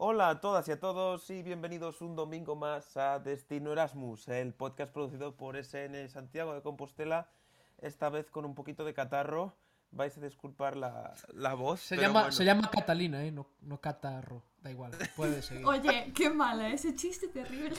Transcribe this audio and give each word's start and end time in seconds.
Hola 0.00 0.28
a 0.30 0.40
todas 0.40 0.68
y 0.68 0.72
a 0.72 0.78
todos 0.78 1.28
y 1.30 1.42
bienvenidos 1.42 2.00
un 2.02 2.14
domingo 2.14 2.54
más 2.54 2.96
a 2.96 3.18
Destino 3.18 3.72
Erasmus, 3.72 4.28
el 4.28 4.54
podcast 4.54 4.92
producido 4.92 5.36
por 5.36 5.56
SN 5.56 6.08
Santiago 6.08 6.54
de 6.54 6.62
Compostela, 6.62 7.28
esta 7.78 8.08
vez 8.08 8.30
con 8.30 8.44
un 8.44 8.54
poquito 8.54 8.84
de 8.84 8.94
catarro. 8.94 9.54
Vais 9.90 10.16
a 10.18 10.20
disculpar 10.20 10.76
la, 10.76 11.14
la 11.32 11.54
voz. 11.54 11.80
Se, 11.80 11.96
pero 11.96 12.08
llama, 12.08 12.20
bueno. 12.20 12.32
se 12.32 12.44
llama 12.44 12.70
Catalina, 12.70 13.24
¿eh? 13.24 13.32
No, 13.32 13.46
no 13.62 13.80
Catarro. 13.80 14.42
Da 14.62 14.70
igual, 14.70 14.92
puede 15.16 15.40
seguir. 15.40 15.64
Oye, 15.66 16.12
qué 16.14 16.28
mala, 16.30 16.68
ese 16.68 16.94
chiste 16.94 17.26
terrible. 17.28 17.76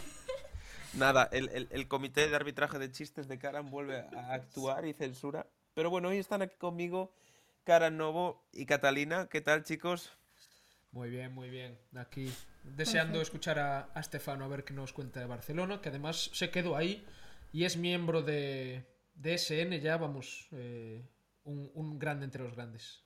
Nada, 0.95 1.29
el, 1.31 1.49
el- 1.49 1.67
el 1.71 1.87
comité 1.87 2.27
de 2.27 2.35
arbitraje 2.35 2.79
de 2.79 2.91
chistes 2.91 3.27
de 3.27 3.37
Karan 3.37 3.69
vuelve 3.69 3.99
a 4.17 4.33
actuar 4.33 4.85
y 4.87 4.93
censura. 4.93 5.45
Pero 5.75 5.91
bueno, 5.91 6.09
hoy 6.09 6.17
están 6.17 6.41
aquí 6.41 6.55
conmigo 6.57 7.13
Karan 7.63 7.95
Novo 7.95 8.43
y 8.51 8.65
Catalina. 8.65 9.27
¿Qué 9.29 9.39
tal, 9.41 9.63
chicos? 9.63 10.17
Muy 10.91 11.09
bien, 11.09 11.33
muy 11.33 11.49
bien. 11.49 11.77
Aquí 11.95 12.33
deseando 12.63 13.19
Perfecto. 13.19 13.21
escuchar 13.21 13.59
a, 13.59 13.79
a 13.93 14.03
Stefano 14.03 14.45
a 14.45 14.47
ver 14.47 14.63
qué 14.63 14.73
nos 14.73 14.91
cuenta 14.93 15.19
de 15.19 15.25
Barcelona, 15.27 15.81
que 15.81 15.89
además 15.89 16.29
se 16.33 16.49
quedó 16.49 16.75
ahí 16.75 17.05
y 17.51 17.63
es 17.65 17.77
miembro 17.77 18.21
de, 18.21 18.85
de 19.13 19.33
SN, 19.35 19.79
ya 19.79 19.97
vamos, 19.97 20.47
eh, 20.51 21.03
un, 21.43 21.71
un 21.73 21.99
grande 21.99 22.25
entre 22.25 22.43
los 22.43 22.55
grandes. 22.55 23.03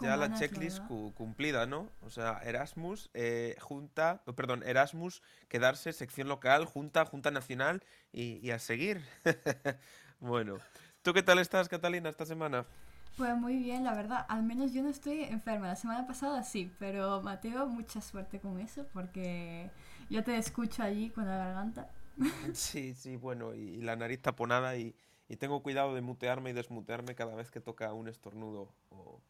Ya 0.00 0.16
la 0.16 0.32
checklist 0.32 0.78
cu- 0.86 1.12
cumplida, 1.14 1.66
¿no? 1.66 1.90
O 2.02 2.10
sea, 2.10 2.40
Erasmus, 2.44 3.10
eh, 3.14 3.56
Junta, 3.60 4.22
oh, 4.26 4.34
perdón, 4.34 4.62
Erasmus, 4.62 5.22
quedarse, 5.48 5.92
sección 5.92 6.28
local, 6.28 6.64
Junta, 6.64 7.04
Junta 7.04 7.30
Nacional 7.30 7.82
y, 8.12 8.36
y 8.46 8.50
a 8.52 8.58
seguir. 8.58 9.02
bueno, 10.20 10.58
¿tú 11.02 11.12
qué 11.12 11.22
tal 11.22 11.38
estás, 11.38 11.68
Catalina, 11.68 12.08
esta 12.08 12.24
semana? 12.26 12.64
Pues 13.20 13.36
muy 13.36 13.58
bien, 13.58 13.84
la 13.84 13.92
verdad. 13.92 14.24
Al 14.30 14.42
menos 14.44 14.72
yo 14.72 14.82
no 14.82 14.88
estoy 14.88 15.24
enferma. 15.24 15.68
La 15.68 15.76
semana 15.76 16.06
pasada 16.06 16.42
sí, 16.42 16.72
pero 16.78 17.20
Mateo, 17.20 17.66
mucha 17.66 18.00
suerte 18.00 18.40
con 18.40 18.58
eso 18.58 18.86
porque 18.94 19.70
yo 20.08 20.24
te 20.24 20.38
escucho 20.38 20.82
allí 20.82 21.10
con 21.10 21.26
la 21.26 21.36
garganta. 21.36 21.90
Sí, 22.54 22.94
sí, 22.94 23.16
bueno, 23.16 23.54
y, 23.54 23.58
y 23.58 23.82
la 23.82 23.94
nariz 23.94 24.22
taponada 24.22 24.74
y, 24.78 24.94
y 25.28 25.36
tengo 25.36 25.62
cuidado 25.62 25.94
de 25.94 26.00
mutearme 26.00 26.48
y 26.48 26.52
desmutearme 26.54 27.14
cada 27.14 27.34
vez 27.34 27.50
que 27.50 27.60
toca 27.60 27.92
un 27.92 28.08
estornudo 28.08 28.72
o, 28.88 29.20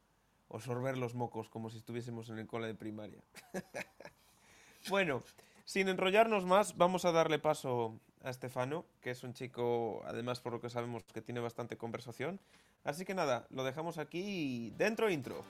o 0.47 0.61
sorber 0.61 0.97
los 0.97 1.17
mocos 1.17 1.49
como 1.49 1.69
si 1.69 1.79
estuviésemos 1.79 2.31
en 2.31 2.39
el 2.39 2.47
cole 2.47 2.69
de 2.69 2.77
primaria. 2.77 3.21
bueno, 4.89 5.21
sin 5.65 5.89
enrollarnos 5.89 6.45
más, 6.45 6.77
vamos 6.77 7.05
a 7.05 7.11
darle 7.11 7.41
paso 7.41 7.99
a 8.23 8.31
Estefano, 8.31 8.85
que 9.01 9.11
es 9.11 9.25
un 9.25 9.35
chico, 9.35 10.03
además 10.07 10.39
por 10.39 10.53
lo 10.53 10.61
que 10.61 10.71
sabemos, 10.71 11.03
que 11.13 11.23
tiene 11.23 11.41
bastante 11.41 11.77
conversación. 11.77 12.39
Así 12.85 13.05
que 13.05 13.15
nada, 13.15 13.47
lo 13.51 13.65
dejamos 13.65 13.99
aquí 13.99 14.73
dentro 14.77 15.11
intro. 15.11 15.45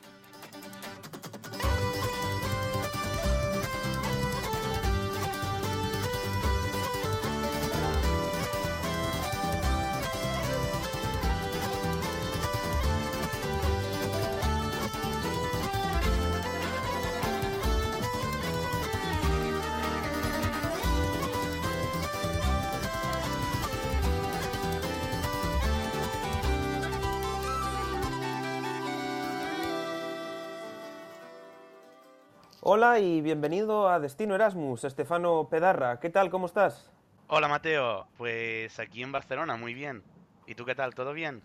Hola 32.83 32.98
y 32.98 33.20
bienvenido 33.20 33.91
a 33.91 34.00
Destino 34.00 34.34
Erasmus, 34.34 34.84
Estefano 34.84 35.48
Pedarra. 35.50 36.00
¿Qué 36.00 36.09
tal? 36.09 36.31
¿Cómo 36.31 36.47
estás? 36.47 36.89
Hola 37.28 37.47
Mateo, 37.47 38.06
pues 38.17 38.78
aquí 38.78 39.03
en 39.03 39.12
Barcelona, 39.12 39.59
muy 39.59 39.75
bien. 39.75 40.03
¿Y 40.47 40.55
tú 40.55 40.64
qué 40.64 40.75
tal? 40.75 40.95
¿Todo 40.95 41.13
bien? 41.13 41.42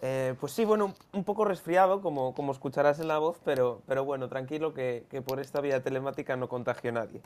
Eh, 0.00 0.34
pues 0.40 0.52
sí, 0.52 0.64
bueno, 0.64 0.94
un- 1.12 1.24
poco 1.24 1.44
resfriado, 1.44 2.00
como, 2.00 2.34
como 2.34 2.52
escucharás 2.52 2.98
en 3.00 3.08
la 3.08 3.18
voz, 3.18 3.38
pero, 3.44 3.82
pero 3.86 4.06
bueno, 4.06 4.30
tranquilo 4.30 4.72
que, 4.72 5.04
que 5.10 5.20
por 5.20 5.40
esta 5.40 5.60
vía 5.60 5.82
telemática 5.82 6.36
no 6.36 6.48
contagio 6.48 6.88
a 6.88 6.94
nadie. 6.94 7.20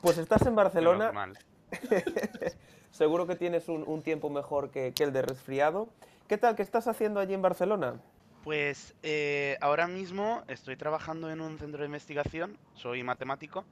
Pues 0.00 0.18
estás 0.18 0.44
en 0.44 0.56
Barcelona, 0.56 1.04
Normal. 1.04 1.38
seguro 2.90 3.28
que 3.28 3.36
tienes 3.36 3.68
un, 3.68 3.84
un 3.86 4.02
tiempo 4.02 4.28
mejor 4.28 4.70
que, 4.72 4.92
que 4.92 5.04
el 5.04 5.12
de 5.12 5.22
resfriado. 5.22 5.88
¿Qué 6.26 6.36
tal? 6.36 6.56
¿Qué 6.56 6.62
estás 6.62 6.88
haciendo 6.88 7.20
allí 7.20 7.34
en 7.34 7.42
Barcelona? 7.42 8.00
Pues 8.44 8.96
eh, 9.04 9.56
ahora 9.60 9.86
mismo 9.86 10.42
estoy 10.48 10.76
trabajando 10.76 11.30
en 11.30 11.40
un 11.40 11.58
centro 11.58 11.80
de 11.80 11.86
investigación, 11.86 12.58
soy 12.74 13.04
matemático 13.04 13.64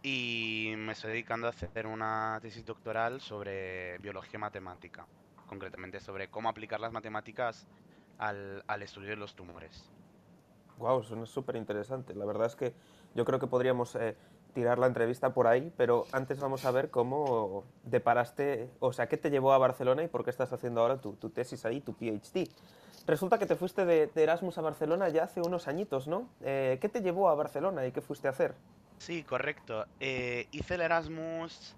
y 0.00 0.74
me 0.76 0.92
estoy 0.92 1.10
dedicando 1.10 1.48
a 1.48 1.50
hacer 1.50 1.88
una 1.88 2.38
tesis 2.40 2.64
doctoral 2.64 3.20
sobre 3.20 3.98
biología 3.98 4.38
matemática, 4.38 5.06
concretamente 5.48 5.98
sobre 5.98 6.28
cómo 6.28 6.48
aplicar 6.48 6.78
las 6.78 6.92
matemáticas 6.92 7.66
al, 8.18 8.62
estudio 8.80 9.10
de 9.10 9.16
los 9.16 9.34
tumores. 9.34 9.90
Wow, 10.78 11.02
suena 11.02 11.26
súper 11.26 11.56
interesante. 11.56 12.14
La 12.14 12.26
verdad 12.26 12.46
es 12.46 12.54
que 12.54 12.74
yo 13.16 13.24
creo 13.24 13.40
que 13.40 13.48
podríamos 13.48 13.96
eh, 13.96 14.14
tirar 14.54 14.78
la 14.78 14.86
entrevista 14.86 15.34
por 15.34 15.48
ahí, 15.48 15.72
pero 15.76 16.06
antes 16.12 16.38
vamos 16.38 16.64
a 16.64 16.70
ver 16.70 16.90
cómo 16.90 17.64
deparaste, 17.82 18.70
o 18.78 18.92
sea, 18.92 19.08
qué 19.08 19.16
te 19.16 19.30
llevó 19.30 19.52
a 19.52 19.58
Barcelona 19.58 20.04
y 20.04 20.08
por 20.08 20.22
qué 20.22 20.30
estás 20.30 20.52
haciendo 20.52 20.80
ahora 20.80 21.00
tu, 21.00 21.14
tu 21.14 21.30
tesis 21.30 21.64
ahí, 21.64 21.80
tu 21.80 21.92
PhD. 21.94 22.48
Resulta 23.06 23.38
que 23.38 23.46
te 23.46 23.54
fuiste 23.54 23.84
de, 23.84 24.10
Erasmus 24.14 24.58
a 24.58 24.62
Barcelona 24.62 25.08
ya 25.08 25.24
hace 25.24 25.40
unos 25.40 25.68
añitos, 25.68 26.08
¿no? 26.08 26.28
Eh, 26.42 26.78
¿Qué 26.80 26.88
te 26.88 27.02
llevó 27.02 27.28
a 27.28 27.34
Barcelona 27.36 27.86
y 27.86 27.92
qué 27.92 28.00
fuiste 28.00 28.26
a 28.26 28.32
hacer? 28.32 28.54
Sí, 28.98 29.22
correcto. 29.22 29.86
Eh, 30.00 30.48
hice 30.50 30.74
el 30.74 30.80
Erasmus 30.80 31.76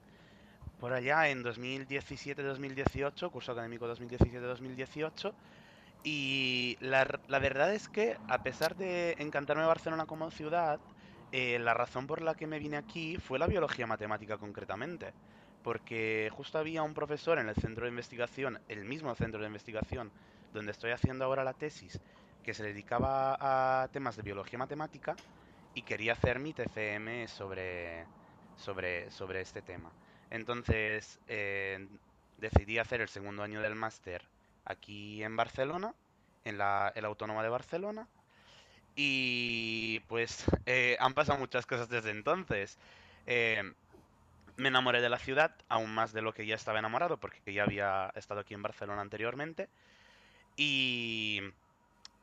por 0.80 0.94
allá 0.94 1.28
en 1.28 1.44
2017-2018, 1.44 3.30
curso 3.30 3.52
académico 3.52 3.86
2017-2018. 3.86 5.32
Y 6.04 6.78
la, 6.80 7.06
la 7.26 7.38
verdad 7.40 7.74
es 7.74 7.88
que, 7.88 8.16
a 8.28 8.42
pesar 8.42 8.76
de 8.76 9.16
encantarme 9.18 9.66
Barcelona 9.66 10.06
como 10.06 10.30
ciudad, 10.30 10.80
eh, 11.32 11.58
la 11.58 11.74
razón 11.74 12.06
por 12.06 12.22
la 12.22 12.34
que 12.34 12.46
me 12.46 12.58
vine 12.58 12.78
aquí 12.78 13.18
fue 13.18 13.38
la 13.38 13.46
biología 13.46 13.86
matemática 13.86 14.38
concretamente. 14.38 15.12
Porque 15.62 16.30
justo 16.32 16.58
había 16.58 16.82
un 16.82 16.94
profesor 16.94 17.38
en 17.38 17.50
el 17.50 17.56
centro 17.56 17.84
de 17.84 17.90
investigación, 17.90 18.60
el 18.68 18.84
mismo 18.84 19.14
centro 19.14 19.40
de 19.40 19.48
investigación 19.48 20.10
donde 20.52 20.72
estoy 20.72 20.90
haciendo 20.92 21.24
ahora 21.24 21.44
la 21.44 21.54
tesis, 21.54 22.00
que 22.42 22.54
se 22.54 22.62
dedicaba 22.64 23.36
a 23.82 23.88
temas 23.88 24.16
de 24.16 24.22
biología 24.22 24.58
matemática 24.58 25.16
y 25.74 25.82
quería 25.82 26.12
hacer 26.12 26.38
mi 26.38 26.52
TCM 26.52 27.28
sobre, 27.28 28.06
sobre, 28.56 29.10
sobre 29.10 29.40
este 29.40 29.62
tema. 29.62 29.90
Entonces 30.30 31.18
eh, 31.26 31.88
decidí 32.38 32.78
hacer 32.78 33.00
el 33.00 33.08
segundo 33.08 33.42
año 33.42 33.60
del 33.60 33.74
máster 33.74 34.22
aquí 34.64 35.22
en 35.22 35.36
Barcelona, 35.36 35.94
en 36.44 36.58
la, 36.58 36.92
en 36.94 37.02
la 37.02 37.08
Autónoma 37.08 37.42
de 37.42 37.48
Barcelona. 37.48 38.08
Y 38.96 40.00
pues 40.08 40.44
eh, 40.66 40.96
han 41.00 41.14
pasado 41.14 41.38
muchas 41.38 41.66
cosas 41.66 41.88
desde 41.88 42.10
entonces. 42.10 42.78
Eh, 43.26 43.62
me 44.56 44.68
enamoré 44.68 45.00
de 45.00 45.08
la 45.08 45.18
ciudad, 45.18 45.54
aún 45.68 45.94
más 45.94 46.12
de 46.12 46.22
lo 46.22 46.34
que 46.34 46.44
ya 46.46 46.56
estaba 46.56 46.80
enamorado, 46.80 47.18
porque 47.18 47.52
ya 47.52 47.62
había 47.62 48.10
estado 48.16 48.40
aquí 48.40 48.54
en 48.54 48.62
Barcelona 48.62 49.00
anteriormente. 49.00 49.68
Y 50.60 51.40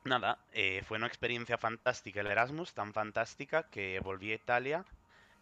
nada, 0.04 0.40
eh, 0.52 0.84
fue 0.86 0.98
una 0.98 1.08
experiencia 1.08 1.58
fantástica 1.58 2.20
el 2.20 2.28
Erasmus, 2.28 2.74
tan 2.74 2.92
fantástica 2.92 3.64
que 3.64 4.02
volví 4.02 4.34
a 4.34 4.36
Italia 4.36 4.86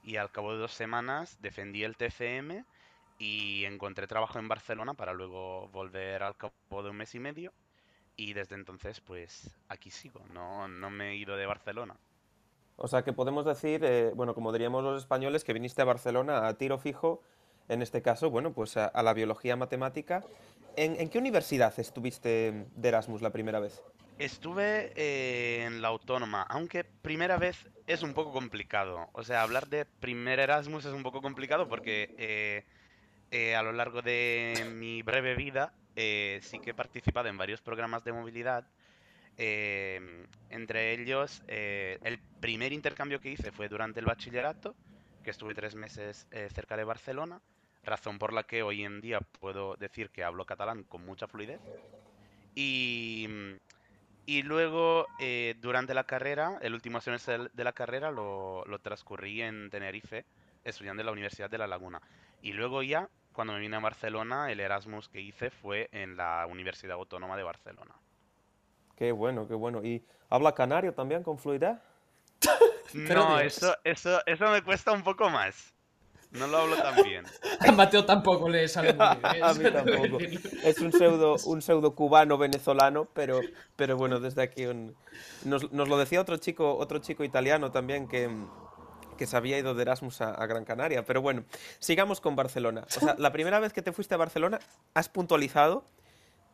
y 0.03 0.17
al 0.17 0.31
cabo 0.31 0.53
de 0.53 0.59
dos 0.59 0.73
semanas 0.73 1.41
defendí 1.41 1.83
el 1.83 1.97
TCM 1.97 2.63
y 3.17 3.65
encontré 3.65 4.05
trabajo 4.05 4.37
en 4.37 4.47
Barcelona 4.47 4.93
para 4.93 5.13
luego 5.13 5.69
volver 5.69 6.21
al 6.21 6.37
cabo 6.37 6.83
de 6.83 6.91
un 6.91 6.97
mes 6.97 7.15
y 7.15 7.19
medio. 7.19 7.51
Y 8.15 8.33
desde 8.33 8.53
entonces, 8.53 9.01
pues 9.01 9.49
aquí 9.69 9.89
sigo, 9.89 10.21
no, 10.31 10.67
no 10.67 10.91
me 10.91 11.11
he 11.11 11.15
ido 11.15 11.35
de 11.35 11.47
Barcelona. 11.47 11.95
O 12.75 12.87
sea, 12.87 13.03
que 13.03 13.11
podemos 13.11 13.43
decir, 13.43 13.83
eh, 13.83 14.11
bueno, 14.15 14.35
como 14.35 14.51
diríamos 14.51 14.83
los 14.83 15.01
españoles, 15.01 15.43
que 15.43 15.53
viniste 15.53 15.81
a 15.81 15.85
Barcelona 15.85 16.47
a 16.47 16.59
tiro 16.59 16.77
fijo, 16.77 17.23
en 17.69 17.81
este 17.81 18.01
caso, 18.01 18.29
bueno, 18.29 18.53
pues 18.53 18.77
a, 18.77 18.85
a 18.85 19.03
la 19.03 19.13
biología 19.13 19.55
matemática. 19.55 20.23
¿En, 20.75 20.99
en 20.99 21.09
qué 21.09 21.19
universidad 21.19 21.73
estuviste 21.79 22.65
de 22.75 22.87
Erasmus 22.87 23.21
la 23.21 23.29
primera 23.29 23.59
vez? 23.59 23.81
Estuve 24.19 24.93
eh, 24.95 25.65
en 25.65 25.81
la 25.81 25.87
autónoma, 25.87 26.43
aunque 26.43 26.83
primera 26.83 27.37
vez 27.37 27.67
es 27.87 28.03
un 28.03 28.13
poco 28.13 28.31
complicado. 28.31 29.09
O 29.13 29.23
sea, 29.23 29.41
hablar 29.41 29.67
de 29.67 29.85
primer 29.85 30.39
Erasmus 30.39 30.85
es 30.85 30.93
un 30.93 31.03
poco 31.03 31.21
complicado 31.21 31.67
porque 31.67 32.13
eh, 32.17 32.63
eh, 33.31 33.55
a 33.55 33.63
lo 33.63 33.71
largo 33.71 34.01
de 34.01 34.71
mi 34.75 35.01
breve 35.01 35.35
vida 35.35 35.73
eh, 35.95 36.39
sí 36.43 36.59
que 36.59 36.71
he 36.71 36.73
participado 36.75 37.27
en 37.27 37.37
varios 37.37 37.61
programas 37.61 38.03
de 38.03 38.13
movilidad. 38.13 38.65
eh, 39.37 40.25
entre 40.49 40.93
ellos, 40.93 41.43
eh, 41.47 41.97
el 42.03 42.19
primer 42.39 42.73
intercambio 42.73 43.19
que 43.19 43.31
hice 43.31 43.51
fue 43.51 43.67
durante 43.67 43.99
el 43.99 44.05
bachillerato, 44.05 44.75
que 45.23 45.31
estuve 45.31 45.55
tres 45.55 45.75
meses 45.75 46.27
eh, 46.31 46.49
cerca 46.51 46.77
de 46.77 46.83
Barcelona, 46.83 47.41
razón 47.83 48.19
por 48.19 48.33
la 48.33 48.43
que 48.43 48.61
hoy 48.63 48.83
en 48.83 49.01
día 49.01 49.19
puedo 49.39 49.75
decir 49.77 50.09
que 50.09 50.23
hablo 50.23 50.45
catalán 50.45 50.83
con 50.83 51.05
mucha 51.05 51.27
fluidez. 51.27 51.59
Y 52.55 53.27
Y 54.25 54.41
luego, 54.43 55.05
eh, 55.19 55.55
durante 55.59 55.93
la 55.93 56.05
carrera, 56.05 56.57
el 56.61 56.73
último 56.73 57.01
semestre 57.01 57.49
de 57.51 57.63
la 57.65 57.73
carrera 57.73 58.09
lo, 58.09 58.63
lo 58.65 58.79
transcurrí 58.79 59.41
en 59.41 59.69
Tenerife, 59.69 60.23
estudiando 60.63 61.01
en 61.01 61.07
la 61.07 61.11
Universidad 61.11 61.49
de 61.49 61.57
La 61.57 61.67
Laguna. 61.67 62.01
Y 62.41 62.53
luego 62.53 62.83
ya, 62.83 63.09
cuando 63.33 63.51
me 63.51 63.59
vine 63.59 63.75
a 63.75 63.81
Barcelona, 63.81 64.49
el 64.49 64.61
Erasmus 64.61 65.09
que 65.09 65.19
hice 65.19 65.49
fue 65.49 65.89
en 65.91 66.15
la 66.15 66.47
Universidad 66.49 66.95
Autónoma 66.95 67.35
de 67.35 67.43
Barcelona. 67.43 67.95
Qué 68.95 69.11
bueno, 69.11 69.45
qué 69.45 69.55
bueno. 69.55 69.83
¿Y 69.83 70.01
habla 70.29 70.53
canario 70.53 70.93
también 70.93 71.21
con 71.21 71.37
fluidez? 71.37 71.77
No, 72.93 73.39
eso, 73.39 73.75
eso, 73.83 74.19
eso 74.25 74.45
me 74.51 74.61
cuesta 74.61 74.91
un 74.91 75.03
poco 75.03 75.29
más. 75.29 75.73
No 76.31 76.47
lo 76.47 76.57
hablo 76.57 76.75
tan 76.77 76.95
bien. 77.03 77.25
A 77.59 77.71
Mateo 77.71 78.05
tampoco 78.05 78.49
le 78.49 78.67
sale 78.67 78.93
muy 78.93 79.05
bien. 79.31 79.43
A 79.43 79.53
mí 79.53 79.63
tampoco. 79.71 80.17
Es 80.63 80.79
un 80.79 80.91
pseudo, 80.91 81.35
un 81.45 81.61
pseudo 81.61 81.93
cubano 81.93 82.37
venezolano, 82.39 83.05
pero, 83.13 83.41
pero 83.75 83.97
bueno, 83.97 84.19
desde 84.19 84.41
aquí 84.41 84.65
un- 84.65 84.95
nos, 85.45 85.71
nos 85.71 85.87
lo 85.87 85.97
decía 85.97 86.19
otro 86.21 86.37
chico, 86.37 86.75
otro 86.77 86.97
chico 86.99 87.23
italiano 87.23 87.71
también 87.71 88.07
que, 88.07 88.29
que 89.17 89.27
se 89.27 89.37
había 89.37 89.59
ido 89.59 89.75
de 89.75 89.83
Erasmus 89.83 90.21
a, 90.21 90.31
a 90.33 90.45
Gran 90.47 90.65
Canaria. 90.65 91.05
Pero 91.05 91.21
bueno, 91.21 91.43
sigamos 91.77 92.19
con 92.19 92.35
Barcelona. 92.35 92.83
O 92.87 92.99
sea, 92.99 93.15
la 93.19 93.31
primera 93.31 93.59
vez 93.59 93.71
que 93.71 93.83
te 93.83 93.91
fuiste 93.91 94.15
a 94.15 94.17
Barcelona, 94.17 94.59
has 94.95 95.09
puntualizado, 95.09 95.85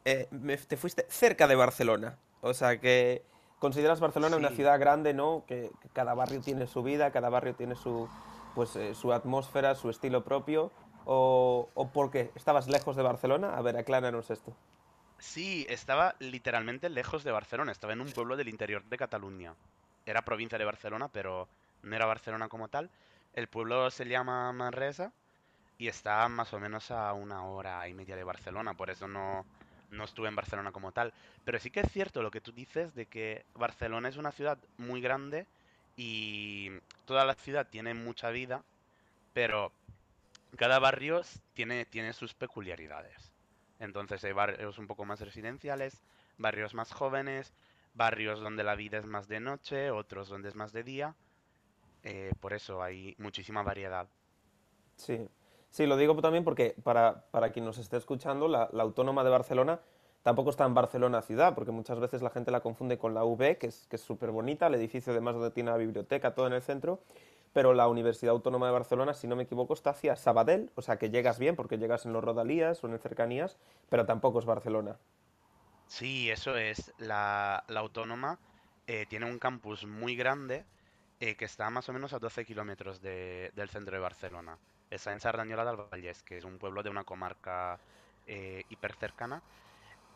eh, 0.04 0.28
me- 0.32 0.58
te 0.58 0.76
fuiste 0.76 1.06
cerca 1.10 1.48
de 1.48 1.56
Barcelona. 1.56 2.18
O 2.42 2.54
sea 2.54 2.80
que 2.82 3.24
consideras 3.60 4.00
Barcelona 4.00 4.38
una 4.38 4.50
ciudad 4.50 4.80
grande, 4.80 5.14
¿no? 5.14 5.44
Que, 5.48 5.72
que 5.82 5.90
cada 5.90 6.14
barrio 6.14 6.42
tiene 6.42 6.66
su 6.68 6.82
vida, 6.82 7.12
cada 7.12 7.30
barrio 7.30 7.54
tiene 7.56 7.76
su, 7.76 8.10
pues, 8.56 8.76
eh, 8.76 8.96
su 8.96 9.14
atmósfera, 9.14 9.76
su 9.76 9.90
estilo 9.90 10.24
propio. 10.24 10.72
O, 11.06 11.70
¿O 11.74 11.90
por 11.90 12.12
qué? 12.12 12.32
¿Estabas 12.36 12.68
lejos 12.68 12.96
de 12.96 13.04
Barcelona? 13.04 13.56
A 13.56 13.62
ver, 13.62 13.78
acláranos 13.78 14.30
esto. 14.30 14.54
Sí, 15.18 15.66
estaba 15.70 16.16
literalmente 16.20 16.90
lejos 16.90 17.24
de 17.24 17.32
Barcelona, 17.32 17.72
estaba 17.72 17.94
en 17.94 18.02
un 18.02 18.12
pueblo 18.12 18.38
del 18.38 18.48
interior 18.48 18.84
de 18.86 18.98
Cataluña. 18.98 19.54
Era 20.06 20.24
provincia 20.24 20.58
de 20.58 20.66
Barcelona, 20.66 21.10
pero 21.10 21.48
no 21.84 21.96
era 21.96 22.06
Barcelona 22.06 22.48
como 22.48 22.70
tal. 22.70 22.90
El 23.34 23.48
pueblo 23.48 23.92
se 23.92 24.06
llama 24.06 24.52
Manresa 24.54 25.12
y 25.78 25.88
está 25.88 26.28
más 26.30 26.54
o 26.54 26.60
menos 26.60 26.92
a 26.92 27.14
una 27.14 27.46
hora 27.46 27.88
y 27.88 27.94
media 27.94 28.16
de 28.16 28.24
Barcelona, 28.24 28.74
por 28.74 28.90
eso 28.90 29.08
no, 29.08 29.46
no 29.92 30.04
estuve 30.06 30.28
en 30.28 30.36
Barcelona 30.36 30.72
como 30.72 30.92
tal. 30.92 31.14
Pero 31.44 31.60
sí 31.60 31.72
que 31.72 31.82
es 31.82 31.92
cierto 31.92 32.22
lo 32.24 32.32
que 32.32 32.42
tú 32.42 32.52
dices 32.52 32.94
de 32.96 33.06
que 33.08 33.46
Barcelona 33.56 34.10
es 34.10 34.18
una 34.18 34.32
ciudad 34.32 34.58
muy 34.78 35.02
grande 35.02 35.48
y 35.96 36.70
toda 37.06 37.26
la 37.26 37.36
ciudad 37.36 37.68
tiene 37.70 37.94
mucha 37.94 38.30
vida, 38.30 38.64
pero 39.34 39.72
cada 40.58 40.80
barrio 40.80 41.22
tiene, 41.54 41.86
tiene 41.86 42.14
sus 42.14 42.34
peculiaridades. 42.34 43.34
Entonces 43.80 44.24
hay 44.24 44.34
barrios 44.34 44.78
un 44.80 44.88
poco 44.88 45.06
más 45.06 45.22
residenciales, 45.22 46.04
barrios 46.38 46.74
más 46.74 46.92
jóvenes, 46.92 47.54
barrios 47.94 48.40
donde 48.42 48.64
la 48.64 48.76
vida 48.76 48.98
es 49.00 49.06
más 49.06 49.28
de 49.28 49.40
noche, 49.40 49.92
otros 49.92 50.30
donde 50.30 50.50
es 50.50 50.56
más 50.56 50.74
de 50.74 50.84
día. 50.84 51.16
eh, 52.04 52.34
por 52.40 52.54
eso 52.54 52.84
hay 52.84 53.16
muchísima 53.20 53.64
variedad. 53.64 54.10
Sí, 54.96 55.30
sí, 55.70 55.86
lo 55.86 55.98
digo 55.98 56.16
también 56.22 56.44
porque 56.44 56.76
para, 56.84 57.26
para 57.32 57.52
quien 57.52 57.66
nos 57.66 57.78
esté 57.78 57.98
escuchando, 57.98 58.48
la, 58.48 58.70
Autónoma 58.80 59.24
de 59.24 59.30
Barcelona 59.30 59.80
tampoco 60.24 60.50
está 60.50 60.66
en 60.66 60.74
Barcelona 60.74 61.22
ciudad, 61.22 61.56
porque 61.56 61.72
muchas 61.72 62.00
veces 62.00 62.22
la 62.22 62.30
gente 62.30 62.52
la 62.52 62.62
confunde 62.62 62.98
con 62.98 63.14
la 63.14 63.24
UB, 63.24 63.58
que 63.58 63.68
es 63.68 63.88
que 63.88 63.96
es 63.96 64.02
súper 64.02 64.32
bonita, 64.32 64.68
el 64.68 64.76
edificio 64.76 65.12
además 65.14 65.36
donde 65.36 65.52
tiene 65.52 65.72
la 65.72 65.78
biblioteca, 65.78 66.36
todo 66.36 66.48
en 66.48 66.54
el 66.54 66.62
centro, 66.62 67.02
pero 67.54 67.74
la 67.74 67.88
Universidad 67.88 68.34
Autónoma 68.34 68.68
de 68.68 68.74
Barcelona, 68.74 69.14
si 69.14 69.28
no 69.28 69.36
me 69.36 69.44
equivoco, 69.44 69.74
está 69.74 69.92
hacia 69.92 70.16
Sabadell, 70.16 70.72
o 70.76 70.82
sea 70.82 70.98
que 70.98 71.10
llegas 71.10 71.40
bien 71.40 71.56
porque 71.56 71.78
llegas 71.78 72.06
en 72.06 72.14
los 72.14 72.24
Rodalías 72.24 72.84
o 72.84 72.88
en 72.88 73.00
cercanías, 73.00 73.58
pero 73.90 74.06
tampoco 74.06 74.40
es 74.40 74.46
Barcelona. 74.46 74.98
Sí, 75.88 76.30
eso 76.30 76.58
es. 76.58 76.94
La, 77.00 77.64
la 77.68 77.80
Autónoma 77.80 78.40
eh, 78.88 79.06
tiene 79.10 79.26
un 79.26 79.40
campus 79.40 79.86
muy 79.86 80.16
grande 80.16 80.66
eh, 81.20 81.36
que 81.36 81.46
está 81.46 81.70
más 81.70 81.90
o 81.90 81.94
menos 81.94 82.14
a 82.14 82.20
12 82.20 82.46
kilómetros 82.46 83.02
de- 83.02 83.52
del 83.56 83.70
centro 83.70 83.96
de 83.96 84.02
Barcelona. 84.02 84.58
Está 84.90 85.14
en 85.14 85.20
Sardañola 85.20 85.66
del 85.66 85.78
Vallès, 85.78 86.24
que 86.24 86.38
es 86.38 86.44
un 86.46 86.58
pueblo 86.60 86.84
de 86.84 86.90
una 86.90 87.04
comarca 87.04 87.82
eh, 88.26 88.66
hiper 88.70 88.96
cercana. 88.96 89.44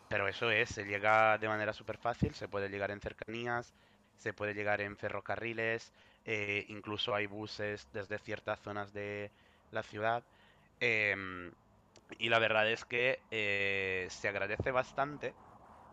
Pero 0.08 0.28
eso 0.28 0.50
es, 0.50 0.70
se 0.70 0.84
llega 0.84 1.38
de 1.38 1.48
manera 1.48 1.72
súper 1.72 1.98
fácil, 1.98 2.34
se 2.34 2.48
puede 2.48 2.68
llegar 2.68 2.90
en 2.90 3.00
cercanías, 3.00 3.74
se 4.16 4.32
puede 4.34 4.54
llegar 4.54 4.80
en 4.80 4.96
ferrocarriles, 4.96 5.92
eh, 6.24 6.64
incluso 6.68 7.14
hay 7.14 7.26
buses 7.26 7.88
desde 7.92 8.18
ciertas 8.18 8.60
zonas 8.60 8.92
de 8.92 9.32
la 9.70 9.82
ciudad. 9.82 10.24
em, 10.80 11.52
y 12.18 12.28
la 12.28 12.38
verdad 12.38 12.70
es 12.70 12.84
que 12.84 13.26
eh, 13.30 14.06
se 14.10 14.28
agradece 14.28 14.70
bastante 14.72 15.36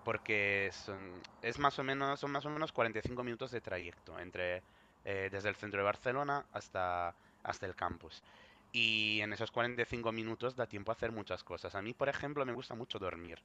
porque 0.03 0.69
son, 0.73 1.21
es 1.41 1.59
más 1.59 1.79
o 1.79 1.83
menos, 1.83 2.19
son 2.19 2.31
más 2.31 2.45
o 2.45 2.49
menos 2.49 2.71
45 2.71 3.23
minutos 3.23 3.51
de 3.51 3.61
trayecto 3.61 4.19
entre, 4.19 4.63
desde 5.03 5.49
el 5.49 5.55
centro 5.55 5.79
de 5.79 5.85
Barcelona 5.85 6.47
hasta, 6.51 7.15
hasta 7.43 7.65
el 7.65 7.75
campus. 7.75 8.23
Y 8.71 9.19
en 9.21 9.33
esos 9.33 9.51
45 9.51 10.11
minutos 10.11 10.55
da 10.55 10.65
tiempo 10.67 10.91
a 10.91 10.95
hacer 10.95 11.11
muchas 11.11 11.43
cosas. 11.43 11.75
A 11.75 11.81
mí, 11.81 11.93
por 11.93 12.07
ejemplo, 12.09 12.45
me 12.45 12.53
gusta 12.53 12.73
mucho 12.73 12.99
dormir 12.99 13.39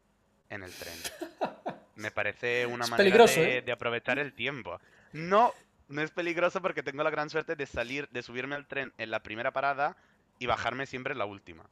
en 0.51 0.63
el 0.63 0.73
tren. 0.73 0.95
Me 1.97 2.11
parece 2.11 2.67
una 2.67 2.85
Es 2.85 2.91
manera 2.91 3.25
de, 3.25 3.59
¿eh? 3.59 3.63
de 3.63 3.73
aprovechar 3.73 4.19
el 4.19 4.35
tiempo. 4.35 4.79
No, 5.13 5.55
no 5.89 6.03
es 6.03 6.11
peligroso 6.11 6.61
porque 6.61 6.83
tengo 6.83 7.03
la 7.03 7.09
gran 7.09 7.31
suerte 7.31 7.57
de 7.57 7.65
salir, 7.65 8.07
de 8.11 8.23
subirme 8.23 8.55
al 8.55 8.67
tren 8.67 8.93
en 8.99 9.11
la 9.11 9.23
primera 9.23 9.51
parada 9.51 9.97
y 10.39 10.45
bajarme 10.45 10.85
siempre 10.85 11.13
en 11.13 11.19
la 11.19 11.25
última. 11.25 11.65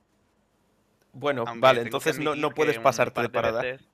Bueno, 1.12 1.44
Aunque 1.46 1.60
vale, 1.60 1.82
entonces 1.82 2.18
no, 2.18 2.34
no 2.34 2.50
puedes 2.52 2.78
pasarte 2.78 3.20
de 3.20 3.28
par 3.28 3.42
parada. 3.42 3.62
veces- 3.62 3.86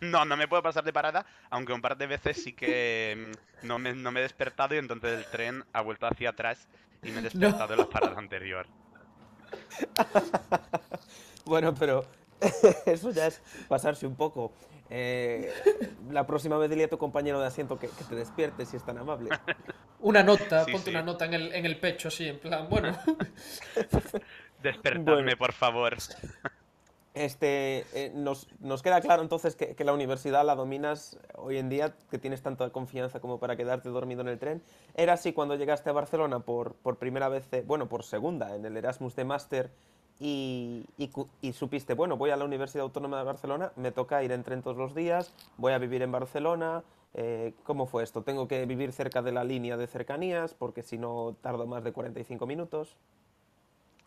No, 0.00 0.24
no 0.24 0.36
me 0.36 0.46
puedo 0.48 0.62
pasar 0.62 0.84
de 0.84 0.92
parada, 0.92 1.26
aunque 1.50 1.72
un 1.72 1.80
par 1.80 1.96
de 1.96 2.06
veces 2.06 2.42
sí 2.42 2.52
que 2.52 3.32
mm, 3.62 3.66
no 3.66 3.78
me, 3.78 3.92
no 3.94 4.12
me 4.12 4.20
he 4.20 4.22
despertado 4.22 4.74
y 4.74 4.78
entonces 4.78 5.18
el 5.18 5.26
tren 5.30 5.64
ha 5.72 5.80
vuelto 5.80 6.06
hacia 6.06 6.30
atrás 6.30 6.68
y 7.02 7.10
me 7.10 7.18
he 7.18 7.22
despertado 7.22 7.74
en 7.74 7.80
la 7.80 7.86
parada 7.88 8.18
anterior. 8.18 8.66
Bueno, 11.44 11.74
pero 11.74 12.06
eso 12.86 13.10
ya 13.10 13.26
es 13.26 13.42
pasarse 13.68 14.06
un 14.06 14.16
poco. 14.16 14.52
Eh, 14.88 15.52
la 16.10 16.26
próxima 16.26 16.56
vez 16.56 16.70
dile 16.70 16.84
a 16.84 16.88
tu 16.88 16.96
compañero 16.98 17.38
de 17.40 17.46
asiento 17.46 17.78
que, 17.78 17.88
que 17.88 18.04
te 18.04 18.14
despierte 18.14 18.64
si 18.64 18.76
es 18.76 18.84
tan 18.84 18.96
amable. 18.98 19.28
Una 20.00 20.22
nota, 20.22 20.64
Sí, 20.64 20.72
ponte 20.72 20.86
sí. 20.86 20.90
una 20.90 21.02
nota 21.02 21.24
en 21.26 21.34
el, 21.34 21.54
en 21.54 21.66
el 21.66 21.78
pecho, 21.78 22.08
así, 22.08 22.28
en 22.28 22.38
plan, 22.38 22.66
bueno. 22.68 22.96
Despertadme, 24.62 25.22
Bueno. 25.22 25.36
por 25.36 25.52
favor. 25.52 25.96
Este, 27.14 27.86
eh, 27.94 28.12
nos, 28.12 28.46
queda 28.82 29.00
claro 29.00 29.22
entonces 29.22 29.54
que, 29.54 29.84
la 29.84 29.92
universidad 29.92 30.44
la 30.44 30.56
dominas 30.56 31.18
hoy 31.36 31.58
en 31.58 31.68
día, 31.68 31.94
que 32.10 32.18
tienes 32.18 32.42
tanta 32.42 32.70
confianza 32.70 33.20
como 33.20 33.38
para 33.38 33.56
quedarte 33.56 33.88
dormido 33.88 34.20
en 34.22 34.28
el 34.28 34.38
tren. 34.38 34.62
¿Era 34.94 35.12
así 35.12 35.32
cuando 35.32 35.54
llegaste 35.54 35.90
a 35.90 35.92
Barcelona 35.92 36.40
por, 36.40 36.74
primera 36.98 37.28
vez, 37.28 37.46
eh, 37.52 37.62
bueno, 37.66 37.88
por 37.88 38.02
segunda, 38.02 38.56
en 38.56 38.64
el 38.66 38.76
Erasmus 38.76 39.14
de 39.14 39.24
Máster 39.24 39.70
y 40.18 40.86
supiste, 41.52 41.94
bueno, 41.94 42.16
voy 42.16 42.30
a 42.30 42.36
la 42.36 42.44
Universidad 42.44 42.82
Autónoma 42.82 43.18
de 43.18 43.24
Barcelona, 43.24 43.72
me 43.76 43.92
toca 43.92 44.22
ir 44.22 44.32
en 44.32 44.42
tren 44.42 44.62
todos 44.62 44.76
los 44.76 44.94
días, 44.94 45.32
voy 45.56 45.72
a 45.72 45.78
vivir 45.78 46.02
en 46.02 46.12
Barcelona? 46.12 46.84
eh, 47.14 47.54
¿Cómo 47.62 47.86
fue 47.86 48.02
esto? 48.02 48.22
¿Tengo 48.22 48.48
que 48.48 48.66
vivir 48.66 48.92
cerca 48.92 49.22
de 49.22 49.32
la 49.32 49.44
línea 49.44 49.76
de 49.76 49.86
cercanías 49.86 50.52
porque 50.54 50.82
si 50.82 50.98
no 50.98 51.36
tardo 51.40 51.66
más 51.66 51.84
de 51.84 51.92
45 51.92 52.46
minutos? 52.46 52.96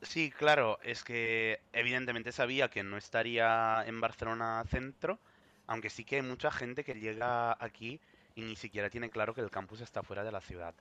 Sí, 0.08 0.32
claro, 0.32 0.80
es 0.84 1.04
que 1.04 1.60
evidentemente 1.74 2.32
sabía 2.32 2.70
que 2.70 2.82
no 2.82 2.96
estaría 2.98 3.84
en 3.86 4.00
Barcelona 4.00 4.64
centro, 4.70 5.20
aunque 5.68 5.90
sí 5.90 6.06
que 6.06 6.16
hay 6.16 6.22
mucha 6.22 6.50
gente 6.50 6.86
que 6.86 6.94
llega 6.94 7.58
aquí 7.64 8.00
y 8.34 8.42
ni 8.42 8.56
siquiera 8.56 8.90
tiene 8.90 9.10
claro 9.10 9.34
que 9.34 9.42
el 9.42 9.52
campus 9.52 9.82
está 9.82 10.04
fuera 10.04 10.24
de 10.24 10.32
la 10.32 10.40
ciudad. 10.40 10.74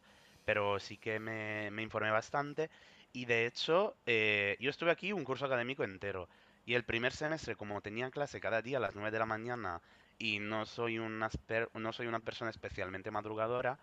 Pero 0.45 0.79
sí 0.79 0.97
que 0.97 1.19
me, 1.19 1.83
informé 1.83 2.11
bastante 2.13 2.71
y 3.13 3.25
de 3.25 3.47
hecho 3.47 3.97
eh, 4.07 4.57
yo 4.61 4.71
estuve 4.71 4.93
aquí 4.93 5.13
un 5.13 5.25
curso 5.25 5.47
académico 5.47 5.83
entero 5.83 6.29
y 6.65 6.75
el 6.75 6.85
primer 6.85 7.13
semestre 7.13 7.57
como 7.57 7.81
tenía 7.81 8.11
clase 8.11 8.41
cada 8.41 8.63
día 8.63 8.79
a 8.79 8.81
las 8.81 8.95
9 8.95 9.11
de 9.11 9.19
la 9.19 9.27
mañana 9.27 9.83
y 10.21 10.39
no 10.39 10.67
soy 10.67 10.99
una, 10.99 11.31
no 11.75 11.93
soy 11.93 12.07
una 12.07 12.21
persona 12.21 12.51
especialmente 12.51 13.11
madrugadora, 13.11 13.79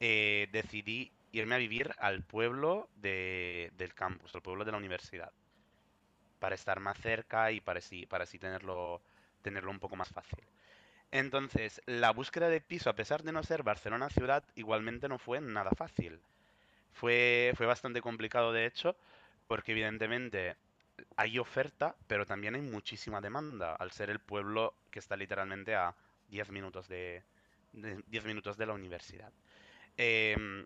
eh, 0.00 0.48
decidí 0.52 1.10
irme 1.32 1.54
a 1.56 1.58
vivir 1.58 1.94
al 1.98 2.22
pueblo 2.24 2.88
de- 2.96 3.72
del 3.76 3.94
campus, 3.94 4.34
al 4.34 4.42
pueblo 4.42 4.64
de 4.64 4.72
la 4.72 4.78
universidad, 4.78 5.32
para 6.38 6.54
estar 6.54 6.80
más 6.80 6.98
cerca 6.98 7.52
y 7.52 7.60
para 7.60 7.78
así, 7.78 8.06
para 8.06 8.24
así 8.24 8.38
tenerlo, 8.38 9.00
tenerlo 9.42 9.70
un 9.70 9.78
poco 9.80 9.96
más 9.96 10.08
fácil. 10.08 10.44
Entonces, 11.12 11.82
la 11.86 12.12
búsqueda 12.12 12.48
de 12.48 12.60
piso, 12.60 12.90
a 12.90 12.96
pesar 12.96 13.22
de 13.22 13.32
no 13.32 13.42
ser 13.44 13.62
Barcelona 13.64 14.10
ciudad, 14.10 14.44
igualmente 14.56 15.08
no 15.08 15.18
fue 15.18 15.40
nada 15.40 15.72
fácil. 15.72 16.20
Fue, 16.92 17.52
fue 17.56 17.66
bastante 17.66 18.02
complicado, 18.02 18.52
de 18.52 18.66
hecho, 18.66 18.96
porque 19.48 19.72
evidentemente 19.72 20.56
hay 21.16 21.38
oferta, 21.38 21.96
pero 22.08 22.26
también 22.26 22.54
hay 22.56 22.62
muchísima 22.62 23.20
demanda, 23.20 23.74
al 23.76 23.92
ser 23.92 24.10
el 24.10 24.20
pueblo 24.20 24.74
que 24.90 25.00
está 25.00 25.16
literalmente 25.16 25.74
a 25.76 25.94
10 26.28 26.50
minutos 26.50 26.88
de, 26.88 27.24
de- 27.72 28.02
10 28.06 28.24
minutos 28.24 28.56
de 28.58 28.66
la 28.66 28.74
universidad. 28.74 29.32
Em, 29.96 30.64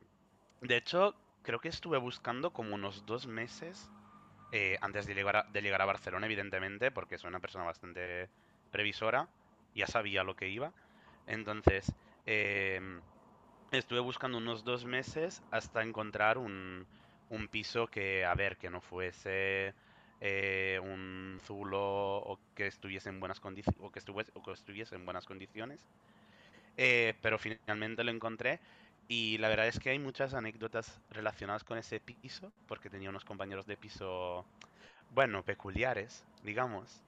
de 0.60 0.76
hecho, 0.76 1.20
creo 1.42 1.60
que 1.60 1.68
estuve 1.68 1.98
buscando 1.98 2.52
como 2.52 2.74
unos 2.74 3.06
dos 3.06 3.26
meses 3.26 3.92
eh, 4.52 4.78
antes 4.82 5.06
de 5.06 5.14
llegar 5.14 5.36
a, 5.36 5.44
de 5.48 5.62
llegar 5.62 5.82
a 5.82 5.86
Barcelona, 5.86 6.26
evidentemente, 6.26 6.90
porque 6.92 7.18
soy 7.18 7.28
una 7.30 7.40
persona 7.40 7.64
bastante 7.64 8.32
previsora, 8.70 9.32
ya 9.74 9.86
sabía 9.88 10.24
lo 10.24 10.36
que 10.36 10.48
iba, 10.50 10.74
Entonces, 11.26 11.94
em, 12.26 13.02
estuve 13.70 14.00
buscando 14.00 14.38
unos 14.38 14.64
dos 14.64 14.84
meses 14.84 15.44
hasta 15.50 15.82
encontrar 15.82 16.38
un, 16.38 16.88
un 17.28 17.48
piso 17.48 17.88
que, 17.88 18.24
a 18.24 18.34
ver, 18.34 18.58
que 18.58 18.70
no 18.70 18.80
fuese 18.80 19.74
eh, 20.20 20.80
un 20.82 21.38
zulo 21.42 21.80
o 22.18 22.42
que 22.54 22.66
estuviese 22.68 23.08
en 23.10 23.20
buenas 23.20 23.40
condiciones 23.40 23.80
o 23.80 23.90
que 23.92 23.98
estuviese, 24.00 24.32
o 24.34 24.42
que 24.42 24.52
estuviese 24.52 24.94
en 24.96 25.04
buenas 25.06 25.26
condiciones. 25.26 25.88
Eh, 26.76 27.18
pero 27.22 27.38
finalmente 27.38 28.04
lo 28.04 28.10
encontré 28.10 28.60
y 29.08 29.38
la 29.38 29.48
verdad 29.48 29.68
es 29.68 29.78
que 29.78 29.90
hay 29.90 29.98
muchas 29.98 30.34
anécdotas 30.34 31.00
relacionadas 31.10 31.64
con 31.64 31.78
ese 31.78 32.00
piso, 32.00 32.52
porque 32.66 32.90
tenía 32.90 33.10
unos 33.10 33.24
compañeros 33.24 33.66
de 33.66 33.76
piso, 33.76 34.44
bueno, 35.10 35.44
peculiares, 35.44 36.24
digamos. 36.42 37.02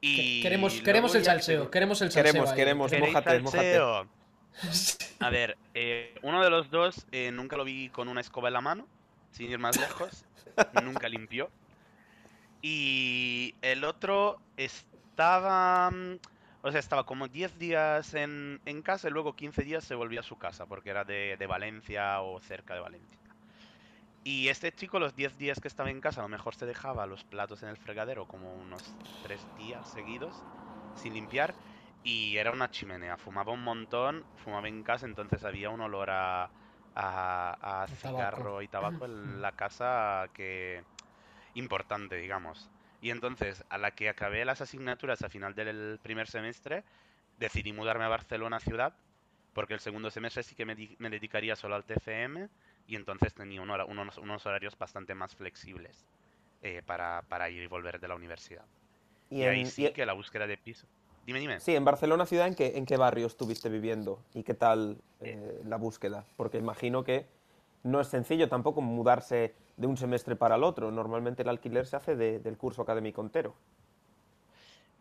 Y 0.00 0.42
queremos 0.42 0.80
queremos 0.80 1.14
el 1.14 1.24
salseo, 1.24 1.70
queremos 1.70 2.02
el 2.02 2.10
salseo. 2.10 2.32
Queremos, 2.32 2.50
ahí. 2.50 2.56
queremos. 2.56 2.90
¿Queréis 2.90 3.08
mójate, 3.12 3.40
mójate. 3.40 3.74
salseo? 3.74 4.08
A 5.20 5.30
ver, 5.30 5.56
eh, 5.74 6.14
uno 6.22 6.42
de 6.42 6.50
los 6.50 6.70
dos 6.70 7.06
eh, 7.12 7.30
nunca 7.32 7.56
lo 7.56 7.64
vi 7.64 7.88
con 7.88 8.08
una 8.08 8.20
escoba 8.20 8.48
en 8.48 8.54
la 8.54 8.60
mano, 8.60 8.86
sin 9.30 9.50
ir 9.50 9.58
más 9.58 9.78
lejos, 9.78 10.24
nunca 10.82 11.08
limpió. 11.08 11.50
Y 12.60 13.54
el 13.62 13.84
otro 13.84 14.40
estaba, 14.56 15.90
mm, 15.90 16.18
o 16.62 16.70
sea, 16.70 16.80
estaba 16.80 17.04
como 17.06 17.28
10 17.28 17.58
días 17.58 18.14
en, 18.14 18.60
en 18.64 18.82
casa 18.82 19.08
y 19.08 19.10
luego 19.12 19.36
15 19.36 19.62
días 19.64 19.84
se 19.84 19.94
volvía 19.96 20.20
a 20.20 20.22
su 20.24 20.36
casa, 20.38 20.66
porque 20.66 20.90
era 20.90 21.04
de, 21.04 21.36
de 21.38 21.46
Valencia 21.46 22.22
o 22.22 22.40
cerca 22.40 22.74
de 22.74 22.80
Valencia. 22.80 23.20
Y 24.24 24.48
este 24.48 24.72
chico, 24.72 24.98
los 25.00 25.16
10 25.16 25.36
días 25.36 25.58
que 25.60 25.68
estaba 25.68 25.90
en 25.90 26.00
casa, 26.00 26.20
a 26.20 26.24
lo 26.24 26.28
mejor 26.28 26.54
se 26.54 26.66
dejaba 26.66 27.06
los 27.06 27.24
platos 27.24 27.62
en 27.62 27.68
el 27.70 27.76
fregadero 27.76 28.26
como 28.26 28.54
unos 28.56 28.98
3 29.20 29.52
días 29.54 29.88
seguidos, 29.88 30.46
sin 30.92 31.14
limpiar. 31.14 31.56
Y 32.02 32.36
era 32.36 32.52
una 32.52 32.70
chimenea, 32.70 33.16
fumaba 33.16 33.52
un 33.52 33.62
montón, 33.64 34.26
fumaba 34.34 34.68
en 34.68 34.82
casa, 34.84 35.06
entonces 35.06 35.44
había 35.44 35.70
un 35.70 35.80
olor 35.80 36.10
a, 36.10 36.52
a, 36.94 37.82
a 37.82 37.88
A 37.92 37.96
tabaco. 38.02 38.42
cigarro 38.42 38.62
y 38.62 38.68
tabaco 38.68 39.06
en 39.06 39.40
la 39.42 39.52
casa 39.52 40.30
que 40.34 40.84
importante, 41.54 42.16
digamos. 42.16 42.72
Y 43.02 43.10
entonces, 43.10 43.64
a 43.68 43.78
la 43.78 43.90
que 43.90 44.08
acabé 44.08 44.44
las 44.44 44.60
asignaturas 44.60 45.20
a 45.22 45.28
final 45.28 45.54
del 45.54 45.98
primer 46.02 46.28
semestre, 46.28 46.84
decidí 47.38 47.72
mudarme 47.72 48.04
a 48.04 48.08
Barcelona 48.08 48.60
ciudad, 48.60 48.94
porque 49.52 49.74
el 49.74 49.80
segundo 49.80 50.10
semestre 50.10 50.44
sí 50.44 50.54
que 50.54 50.64
me, 50.64 50.76
me 50.98 51.10
dedicaría 51.10 51.56
solo 51.56 51.74
al 51.74 51.84
TFM 51.84 52.48
y 52.86 52.94
entonces 52.96 53.34
tenía 53.34 53.60
un 53.60 53.70
hora- 53.70 53.84
unos, 53.86 54.16
unos 54.18 54.46
horarios 54.46 54.78
bastante 54.78 55.14
más 55.14 55.34
flexibles 55.34 56.06
eh, 56.62 56.80
para, 56.86 57.22
para 57.28 57.50
ir 57.50 57.64
y 57.64 57.66
volver 57.66 57.98
de 57.98 58.08
la 58.08 58.14
universidad. 58.14 58.64
Y, 59.30 59.42
Y 59.42 59.46
ahí 59.46 59.60
en, 59.62 59.66
sí 59.66 59.82
y- 59.86 59.92
que 59.92 60.06
la 60.06 60.12
búsqueda 60.12 60.46
de 60.46 60.56
piso. 60.56 60.86
Dime, 61.26 61.40
dime. 61.40 61.58
sí, 61.60 61.74
en 61.74 61.84
Barcelona 61.84 62.24
ciudad, 62.26 62.46
¿en 62.46 62.54
qué, 62.54 62.72
¿en 62.76 62.86
qué 62.86 62.96
barrio 62.96 63.26
estuviste 63.26 63.68
viviendo? 63.68 64.18
¿Y 64.34 64.42
qué 64.44 64.54
tal 64.54 64.96
eh, 65.20 65.60
la 65.64 65.76
búsqueda? 65.76 66.24
Porque 66.36 66.58
imagino 66.58 67.04
que 67.04 67.26
no 67.84 68.00
es 68.00 68.08
sencillo 68.08 68.48
tampoco 68.48 68.80
mudarse 68.80 69.54
de 69.76 69.86
un 69.86 69.96
semestre 69.96 70.36
para 70.36 70.56
el 70.56 70.64
otro. 70.64 70.90
Normalmente 70.90 71.42
el 71.42 71.48
alquiler 71.48 71.86
se 71.86 71.96
hace 71.96 72.16
de- 72.16 72.38
del 72.40 72.56
curso 72.56 72.82
académico 72.82 73.22
entero. 73.22 73.54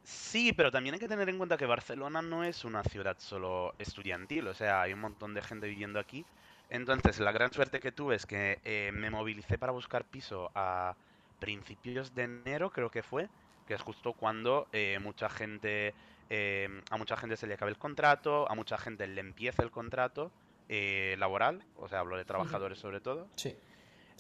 Sí, 0.03 0.53
pero 0.53 0.71
también 0.71 0.93
hay 0.95 0.99
que 0.99 1.07
tener 1.07 1.29
en 1.29 1.37
cuenta 1.37 1.57
que 1.57 1.65
Barcelona 1.65 2.21
no 2.21 2.43
es 2.43 2.65
una 2.65 2.83
ciudad 2.83 3.17
solo 3.19 3.75
estudiantil, 3.77 4.47
o 4.47 4.53
sea, 4.53 4.81
hay 4.81 4.93
un 4.93 4.99
montón 4.99 5.33
de 5.33 5.41
gente 5.41 5.67
viviendo 5.67 5.99
aquí. 5.99 6.25
Entonces, 6.69 7.19
la 7.19 7.31
gran 7.31 7.51
suerte 7.51 7.79
que 7.79 7.91
tuve 7.91 8.15
es 8.15 8.25
que 8.25 8.59
eh, 8.63 8.91
me 8.93 9.09
movilicé 9.11 9.57
para 9.57 9.71
buscar 9.73 10.05
piso 10.05 10.49
a 10.55 10.95
principios 11.39 12.15
de 12.15 12.23
enero, 12.23 12.71
creo 12.71 12.89
que 12.89 13.03
fue, 13.03 13.29
que 13.67 13.73
es 13.75 13.81
justo 13.81 14.13
cuando 14.13 14.67
eh, 14.71 14.97
mucha 15.01 15.29
gente, 15.29 15.93
eh, 16.29 16.81
a 16.89 16.97
mucha 16.97 17.17
gente 17.17 17.37
se 17.37 17.47
le 17.47 17.55
acabe 17.55 17.71
el 17.71 17.77
contrato, 17.77 18.49
a 18.49 18.55
mucha 18.55 18.77
gente 18.77 19.05
le 19.07 19.21
empieza 19.21 19.63
el 19.63 19.71
contrato 19.71 20.31
eh, 20.71 21.15
laboral, 21.19 21.61
o 21.75 21.87
sea, 21.87 21.99
hablo 21.99 22.15
de 22.17 22.23
trabajadores 22.25 22.79
sobre 22.79 23.01
todo. 23.01 23.29
Sí. 23.35 23.55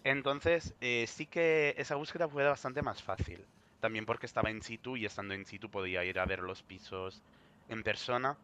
Entonces, 0.03 0.73
eh, 0.81 1.05
sí 1.07 1.25
que 1.25 1.73
esa 1.77 1.95
búsqueda 1.95 2.27
fue 2.27 2.43
bastante 2.43 2.81
más 2.81 3.01
fácil. 3.01 3.45
También 3.79 4.05
porque 4.05 4.25
estaba 4.25 4.49
en 4.49 4.61
situ 4.61 4.97
y 4.97 5.05
estando 5.05 5.33
en 5.33 5.45
situ 5.45 5.69
podía 5.69 6.03
ir 6.03 6.19
a 6.19 6.25
ver 6.25 6.39
los 6.39 6.61
pisos 6.61 7.21
en 7.69 7.83
persona 7.83 8.37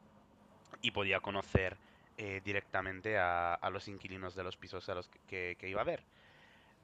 y 0.81 0.91
podía 0.91 1.19
conocer 1.19 1.77
eh, 2.17 2.41
directamente 2.43 3.17
a, 3.17 3.53
a 3.53 3.69
los 3.69 3.87
inquilinos 3.87 4.35
de 4.35 4.43
los 4.43 4.55
pisos 4.57 4.87
a 4.89 4.95
los 4.95 5.07
que, 5.09 5.19
que- 5.27 5.55
que 5.59 5.69
iba 5.69 5.81
a 5.81 5.85
ver. 5.85 6.01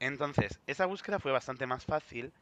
Entonces, 0.00 0.60
esa 0.66 0.86
búsqueda 0.86 1.18
fue 1.18 1.32
bastante 1.32 1.66
más 1.66 1.84
fácil. 1.84 2.32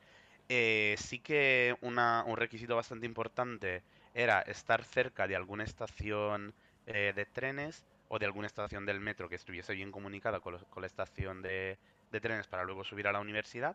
Eh, 0.49 0.97
sí 0.99 1.19
que 1.21 1.77
una- 1.81 2.25
un 2.27 2.37
requisito 2.37 2.77
bastante 2.77 3.07
importante 3.07 3.83
era 4.15 4.41
estar 4.43 4.85
cerca 4.85 5.27
de 5.27 5.37
alguna 5.37 5.65
estación 5.65 6.53
eh, 6.87 7.13
de 7.15 7.25
trenes 7.27 7.85
o 8.13 8.19
de 8.19 8.27
alguna 8.27 8.47
estación 8.47 8.85
del 8.85 9.01
metro 9.01 9.27
que 9.31 9.37
estuviese 9.37 9.73
bien 9.73 9.91
comunicada 9.91 10.41
con, 10.41 10.53
los- 10.53 10.65
con 10.67 10.83
la 10.83 10.87
estación 10.87 11.41
de, 11.41 11.79
de 12.11 12.21
trenes 12.21 12.47
para 12.47 12.63
luego 12.63 12.85
subir 12.85 13.09
a 13.09 13.13
la 13.13 13.21
universidad. 13.21 13.75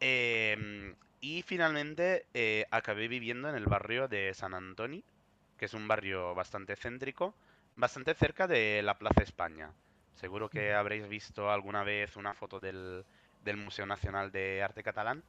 Em, 0.00 0.94
y 1.20 1.42
finalmente 1.42 2.24
eh, 2.32 2.64
acabé 2.70 3.06
viviendo 3.06 3.50
en 3.50 3.54
el 3.54 3.66
barrio 3.66 4.08
de 4.08 4.32
San 4.32 4.54
Antoni, 4.54 5.04
que 5.58 5.66
es 5.66 5.74
un 5.74 5.86
barrio 5.86 6.34
bastante 6.34 6.74
céntrico, 6.74 7.34
bastante 7.76 8.14
cerca 8.14 8.46
de 8.46 8.80
la 8.82 8.94
Plaza 8.94 9.22
España. 9.22 9.70
Seguro 10.14 10.48
que 10.48 10.72
habréis 10.72 11.06
visto 11.06 11.50
alguna 11.50 11.84
vez 11.84 12.16
una 12.16 12.32
foto 12.32 12.60
del, 12.60 13.04
del 13.44 13.58
Museo 13.58 13.84
Nacional 13.84 14.32
de 14.32 14.62
Arte 14.62 14.82
Catalán. 14.82 15.22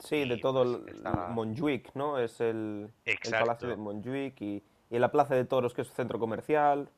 Sí, 0.00 0.28
de 0.28 0.38
todo 0.38 0.82
pues, 0.82 0.96
el, 0.96 1.04
Montjuic, 1.28 1.94
¿no? 1.94 2.18
Es 2.18 2.40
el, 2.40 2.90
el. 3.04 3.30
Palacio 3.30 3.68
de 3.68 3.76
Montjuic 3.76 4.40
y, 4.40 4.62
y 4.90 4.98
la 4.98 5.12
Plaza 5.12 5.36
de 5.36 5.44
Toros, 5.44 5.74
que 5.74 5.82
es 5.82 5.90
un 5.90 5.94
centro 5.94 6.18
comercial. 6.18 6.88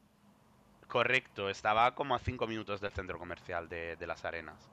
Correcto, 0.88 1.48
estaba 1.48 1.94
como 1.94 2.14
a 2.14 2.18
5 2.18 2.46
minutos 2.46 2.80
del 2.80 2.92
centro 2.92 3.18
comercial 3.18 3.68
de, 3.68 3.96
de 3.96 4.06
Las 4.06 4.24
Arenas. 4.24 4.70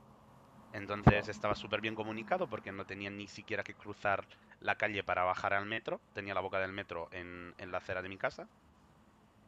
Entonces 0.74 1.28
estaba 1.28 1.56
súper 1.56 1.82
bien 1.82 1.96
comunicado 1.96 2.48
porque 2.48 2.72
no 2.72 2.86
tenía 2.86 3.10
ni 3.10 3.28
siquiera 3.28 3.64
que 3.64 3.74
cruzar 3.74 4.26
la 4.62 4.76
calle 4.76 5.04
para 5.04 5.24
bajar 5.24 5.54
al 5.54 5.66
metro. 5.66 6.00
Tenía 6.14 6.34
la 6.34 6.42
boca 6.42 6.60
del 6.60 6.72
metro 6.72 7.10
en, 7.12 7.54
en 7.58 7.72
la 7.72 7.80
acera 7.80 8.02
de 8.02 8.10
mi 8.10 8.18
casa. 8.18 8.48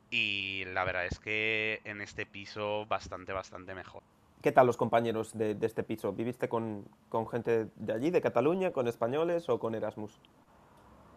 Y 0.09 0.65
la 0.65 0.83
verdad 0.83 1.05
es 1.05 1.19
que 1.19 1.81
en 1.85 2.01
este 2.01 2.25
piso 2.25 2.85
bastante, 2.87 3.31
bastante 3.31 3.73
mejor. 3.73 4.03
¿Qué 4.41 4.51
tal 4.51 4.67
los 4.67 4.75
compañeros 4.75 5.37
de, 5.37 5.55
de 5.55 5.65
este 5.65 5.83
piso? 5.83 6.11
¿Viviste 6.11 6.49
con, 6.49 6.85
con 7.07 7.27
gente 7.27 7.67
de 7.75 7.93
allí, 7.93 8.11
de 8.11 8.21
Cataluña, 8.21 8.71
con 8.71 8.87
españoles 8.87 9.47
o 9.47 9.57
con 9.57 9.73
Erasmus? 9.73 10.19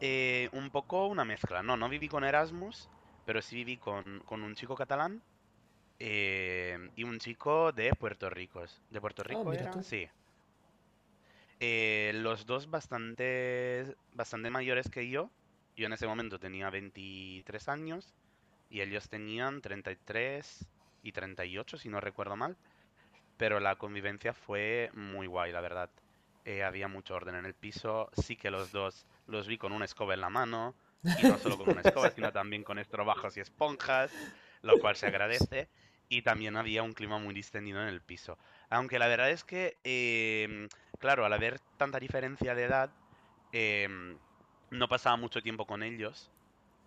Eh, 0.01 0.49
un 0.53 0.71
poco 0.71 1.07
una 1.07 1.25
mezcla. 1.25 1.63
No, 1.63 1.77
no 1.77 1.89
viví 1.89 2.09
con 2.09 2.23
Erasmus, 2.23 2.89
pero 3.25 3.43
sí 3.43 3.57
viví 3.57 3.79
con, 3.79 4.23
con 4.25 4.45
un 4.45 4.55
chico 4.55 4.77
catalán 4.77 5.21
eh, 5.99 6.91
y 6.97 7.05
un 7.05 7.19
chico 7.19 7.73
de 7.73 7.93
Puerto 7.95 8.29
Rico. 8.31 8.65
¿De 8.91 9.01
Puerto 9.01 9.23
Rico 9.23 9.45
mira 9.45 9.63
era? 9.63 9.83
Sí. 9.83 10.09
Eh, 11.59 12.13
los 12.15 12.45
dos 12.45 12.71
bastante, 12.71 13.97
bastante 14.13 14.51
mayores 14.51 14.91
que 14.91 15.09
yo. 15.09 15.31
Yo 15.77 15.87
en 15.87 15.93
ese 15.93 16.07
momento 16.07 16.39
tenía 16.39 16.71
23 16.71 17.69
años 17.69 18.15
y 18.71 18.81
ellos 18.81 19.09
tenían 19.09 19.61
33 19.61 20.67
y 21.03 21.13
38, 21.13 21.79
si 21.79 21.89
no 21.89 22.01
recuerdo 22.01 22.37
mal. 22.37 22.57
Pero 23.37 23.61
la 23.61 23.77
convivencia 23.77 24.33
fue 24.33 24.91
muy 24.95 25.27
guay, 25.27 25.53
la 25.53 25.61
verdad. 25.61 25.91
Eh, 26.45 26.63
había 26.63 26.89
mucho 26.89 27.15
orden 27.15 27.35
en 27.35 27.45
el 27.45 27.55
piso. 27.55 28.11
Sí 28.13 28.37
que 28.37 28.51
los 28.51 28.73
dos 28.73 29.07
los 29.27 29.47
vi 29.47 29.59
con 29.59 29.73
una 29.73 29.85
escoba 29.85 30.15
en 30.15 30.21
la 30.21 30.31
mano. 30.31 30.75
Y 31.23 31.27
no 31.27 31.39
solo 31.39 31.57
con 31.57 31.71
una 31.71 31.83
escoba, 31.83 32.11
sino 32.11 32.33
también 32.33 32.65
con 32.65 32.79
estrobajos 32.79 33.37
y 33.37 33.41
esponjas, 33.41 34.11
lo 34.63 34.79
cual 34.79 34.97
se 34.97 35.07
agradece. 35.09 35.69
Y 36.09 36.23
también 36.23 36.57
había 36.57 36.83
un 36.85 36.95
clima 36.95 37.19
muy 37.19 37.35
distendido 37.35 37.83
en 37.83 37.89
el 37.89 38.01
piso. 38.03 38.39
Aunque 38.71 38.99
la 38.99 39.09
verdad 39.09 39.31
es 39.31 39.45
que, 39.45 39.79
em, 39.85 40.69
claro, 40.99 41.25
al 41.25 41.33
haber 41.33 41.61
tanta 41.77 41.99
diferencia 41.99 42.55
de 42.55 42.65
edad, 42.65 42.95
em, 43.53 44.19
no 44.71 44.89
pasaba 44.89 45.17
mucho 45.17 45.43
tiempo 45.43 45.67
con 45.67 45.83
ellos. 45.83 46.33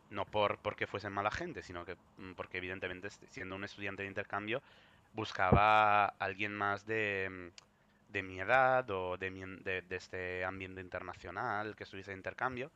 No 0.09 0.25
por 0.31 0.59
porque 0.61 0.87
fuesen 0.87 1.13
mala 1.13 1.31
gente, 1.31 1.61
sino 1.63 1.85
que 1.85 1.97
mm, 2.17 2.33
porque 2.33 2.57
evidentemente 2.57 3.07
est- 3.07 3.23
siendo 3.29 3.55
un 3.55 3.63
estudiante 3.63 4.03
de 4.03 4.09
intercambio 4.09 4.63
buscaba 5.11 6.05
a 6.05 6.07
alguien 6.19 6.53
más 6.55 6.85
de, 6.85 7.27
mm, 7.29 8.11
de 8.13 8.23
mi 8.23 8.39
edad 8.39 8.89
o 8.91 9.17
de, 9.17 9.31
mi 9.31 9.41
de, 9.63 9.81
de 9.83 9.95
este 9.95 10.45
ambiente 10.45 10.81
internacional 10.81 11.75
que 11.75 11.83
estuviese 11.83 12.11
de 12.11 12.17
intercambio. 12.17 12.71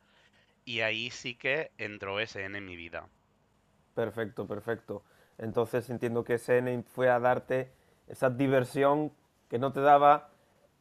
Y 0.64 0.80
ahí 0.82 1.10
sí 1.10 1.36
que 1.36 1.72
entró 1.78 2.20
SN 2.20 2.58
en 2.58 2.66
mi 2.66 2.76
vida. 2.76 3.08
Perfecto, 3.94 4.46
perfecto. 4.46 5.02
Entonces 5.38 5.88
entiendo 5.90 6.24
que 6.24 6.38
SN 6.38 6.82
fue 6.84 7.08
a 7.08 7.18
darte 7.18 7.70
esa 8.08 8.30
diversión 8.30 9.12
que 9.48 9.58
no 9.58 9.72
te 9.72 9.80
daba 9.80 10.30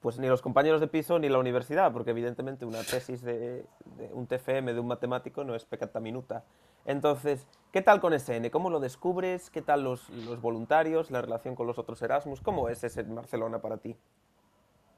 pues 0.02 0.20
ni 0.20 0.28
los 0.28 0.42
compañeros 0.42 0.82
de 0.82 0.88
piso 0.88 1.18
ni 1.18 1.30
la 1.30 1.38
universidad, 1.38 1.94
porque 1.94 2.12
evidentemente 2.12 2.66
una 2.66 2.84
tesis 2.84 3.22
de, 3.22 3.66
un 4.12 4.28
TFM 4.28 4.74
de 4.74 4.80
un 4.82 4.88
matemático 4.88 5.46
no 5.46 5.56
es 5.56 5.64
peccata 5.64 6.02
minuta. 6.02 6.44
Entonces, 6.84 7.48
¿qué 7.72 7.82
tal 7.82 8.02
con 8.02 8.14
SN? 8.14 8.50
¿Cómo 8.52 8.70
lo 8.70 8.82
descubres? 8.82 9.50
¿Qué 9.50 9.62
tal 9.62 9.86
los, 9.86 10.10
los 10.10 10.42
voluntarios, 10.42 11.10
la 11.10 11.22
relación 11.22 11.56
con 11.56 11.68
los 11.68 11.80
otros 11.80 12.02
Erasmus? 12.02 12.42
¿Cómo 12.42 12.68
es 12.68 12.84
ese 12.84 13.04
Barcelona 13.04 13.60
para 13.60 13.78
ti? 13.78 13.96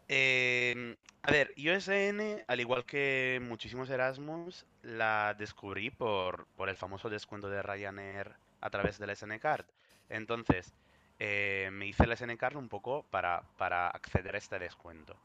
Em, 0.07 0.95
a 1.23 1.31
ver, 1.31 1.53
yo 1.55 1.73
SN, 1.73 2.43
al 2.47 2.59
igual 2.59 2.85
que 2.85 3.39
muchísimos 3.41 3.89
Erasmus, 3.89 4.65
la 4.83 5.33
descubrí 5.37 5.89
por, 5.89 6.47
por 6.55 6.69
el 6.69 6.77
famoso 6.77 7.09
descuento 7.09 7.49
de 7.49 7.61
Ryanair 7.63 8.35
a 8.61 8.69
través 8.69 8.99
del 8.99 9.09
SN 9.15 9.39
Card. 9.39 9.65
Entonces, 10.09 10.73
eh, 11.19 11.69
me 11.71 11.87
hice 11.87 12.03
el 12.03 12.11
SN 12.15 12.37
Card 12.37 12.55
un 12.57 12.69
poco 12.69 13.03
para, 13.09 13.43
para 13.57 13.87
acceder 13.89 14.35
a 14.35 14.37
este 14.37 14.59
descuento. 14.59 15.17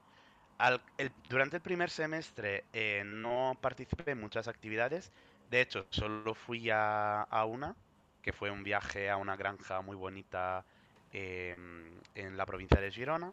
Durante 1.29 1.57
el 1.57 1.63
primer 1.63 1.89
semestre 1.91 2.65
eh, 2.73 3.03
no 3.07 3.57
participé 3.61 4.13
en 4.13 4.21
muchas 4.21 4.47
actividades. 4.49 5.11
De 5.51 5.61
hecho, 5.63 5.87
solo 5.91 6.35
fui 6.35 6.69
a, 6.71 7.23
a 7.23 7.45
una, 7.47 7.77
que 8.23 8.33
fue 8.33 8.51
un 8.51 8.63
viaje 8.63 9.09
a 9.11 9.17
una 9.17 9.37
granja 9.37 9.81
muy 9.81 9.97
bonita 9.97 10.65
em, 11.13 12.01
en 12.15 12.37
la 12.37 12.47
provincia 12.47 12.81
de 12.81 12.91
Girona. 12.91 13.33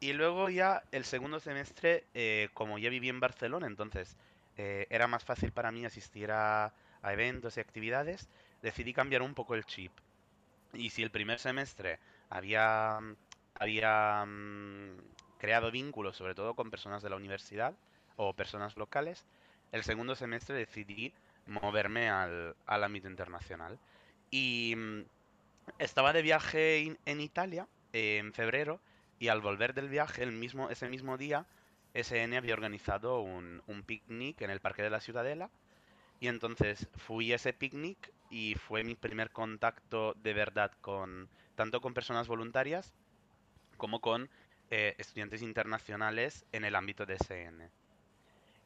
Y 0.00 0.12
luego 0.12 0.50
ya 0.50 0.82
el 0.92 1.04
segundo 1.04 1.40
semestre, 1.40 2.04
eh, 2.14 2.48
como 2.54 2.78
ya 2.78 2.90
viví 2.90 3.08
en 3.08 3.20
Barcelona, 3.20 3.66
entonces 3.66 4.16
eh, 4.56 4.86
era 4.90 5.06
más 5.06 5.24
fácil 5.24 5.52
para 5.52 5.72
mí 5.72 5.84
asistir 5.86 6.30
a, 6.32 6.72
eventos 7.02 7.56
y 7.56 7.60
actividades, 7.60 8.28
decidí 8.62 8.92
cambiar 8.92 9.22
un 9.22 9.34
poco 9.34 9.54
el 9.54 9.64
chip. 9.64 9.92
Y 10.72 10.90
si 10.90 11.02
el 11.02 11.10
primer 11.10 11.38
semestre 11.38 12.00
había, 12.28 12.98
mm, 13.00 13.16
había 13.54 14.24
mm, 14.26 14.96
creado 15.38 15.70
vínculos, 15.70 16.16
sobre 16.16 16.34
todo 16.34 16.54
con 16.54 16.70
personas 16.70 17.02
de 17.02 17.10
la 17.10 17.16
universidad 17.16 17.74
o 18.16 18.34
personas 18.34 18.76
locales, 18.76 19.24
el 19.72 19.84
segundo 19.84 20.16
semestre 20.16 20.56
decidí 20.56 21.14
moverme 21.46 22.10
al, 22.10 22.56
al 22.66 22.84
ámbito 22.84 23.08
internacional. 23.08 23.78
Y 24.30 24.74
mm, 24.76 25.04
estaba 25.78 26.12
de 26.12 26.22
viaje 26.22 26.96
en 27.04 27.20
Italia 27.20 27.68
eh, 27.92 28.18
en 28.18 28.32
febrero 28.34 28.80
y 29.18 29.28
al 29.28 29.40
volver 29.40 29.74
del 29.74 29.88
viaje, 29.88 30.22
el 30.22 30.32
mismo, 30.32 30.70
ese 30.70 30.88
mismo 30.88 31.16
día, 31.18 31.46
SN 31.94 32.36
había 32.36 32.54
organizado 32.54 33.20
un, 33.20 33.62
un 33.66 33.82
picnic 33.84 34.42
en 34.42 34.50
el 34.50 34.60
Parque 34.60 34.82
de 34.82 34.90
la 34.90 35.00
Ciudadela 35.00 35.50
y 36.20 36.28
entonces 36.28 36.88
fui 36.96 37.32
a 37.32 37.36
ese 37.36 37.52
picnic 37.52 38.12
y 38.30 38.54
fue 38.56 38.84
mi 38.84 38.94
primer 38.96 39.30
contacto 39.32 40.14
de 40.14 40.34
verdad 40.34 40.72
con 40.80 41.30
tanto 41.56 41.80
con 41.80 41.94
personas 41.94 42.28
voluntarias 42.28 42.94
como 43.76 44.00
con 44.00 44.30
eh, 44.70 44.94
estudiantes 44.98 45.42
internacionales 45.42 46.46
en 46.52 46.64
el 46.64 46.74
ámbito 46.76 47.06
de 47.06 47.14
SN. 47.14 47.70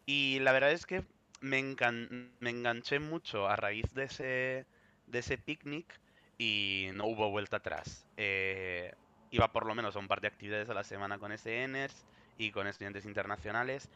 Y 0.06 0.40
la 0.40 0.52
verdad 0.52 0.72
es 0.72 0.86
que 0.86 1.04
me, 1.40 1.60
engan- 1.60 2.32
me 2.40 2.50
enganché 2.50 2.98
mucho 3.00 3.48
a 3.48 3.56
raíz 3.56 3.92
de 3.94 4.04
ese, 4.04 4.66
de 5.06 5.18
ese 5.20 5.38
picnic 5.38 6.00
y 6.38 6.88
no 6.94 7.06
hubo 7.06 7.30
vuelta 7.30 7.58
atrás. 7.58 8.06
Eh, 8.16 8.94
iba 9.30 9.52
por 9.52 9.66
lo 9.66 9.74
menos 9.74 9.96
a 9.96 9.98
un 10.00 10.08
par 10.08 10.20
de 10.20 10.28
actividades 10.28 10.68
a 10.70 10.74
la 10.74 10.84
semana 10.84 11.18
con 11.18 11.32
SNs 11.32 12.06
y 12.36 12.50
con 12.50 12.66
estudiantes 12.66 13.04
internacionales. 13.04 13.90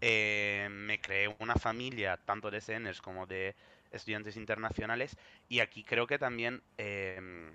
Eh, 0.00 0.68
me 0.70 1.00
creé 1.00 1.34
una 1.40 1.54
familia 1.56 2.16
tanto 2.18 2.50
de 2.50 2.58
SNs 2.58 3.00
como 3.02 3.26
de 3.26 3.56
estudiantes 3.90 4.36
internacionales 4.36 5.16
y 5.48 5.60
aquí 5.60 5.84
creo 5.84 6.06
que 6.06 6.18
también 6.18 6.62
em, 6.78 7.52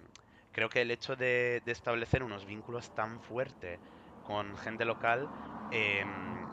creo 0.52 0.70
que 0.70 0.82
el 0.82 0.92
hecho 0.92 1.16
de, 1.16 1.62
de 1.66 1.72
establecer 1.72 2.24
unos 2.24 2.46
vínculos 2.46 2.92
tan 2.92 3.20
fuertes 3.22 3.82
con 4.22 4.58
gente 4.58 4.86
local 4.86 5.32
em, 5.72 6.48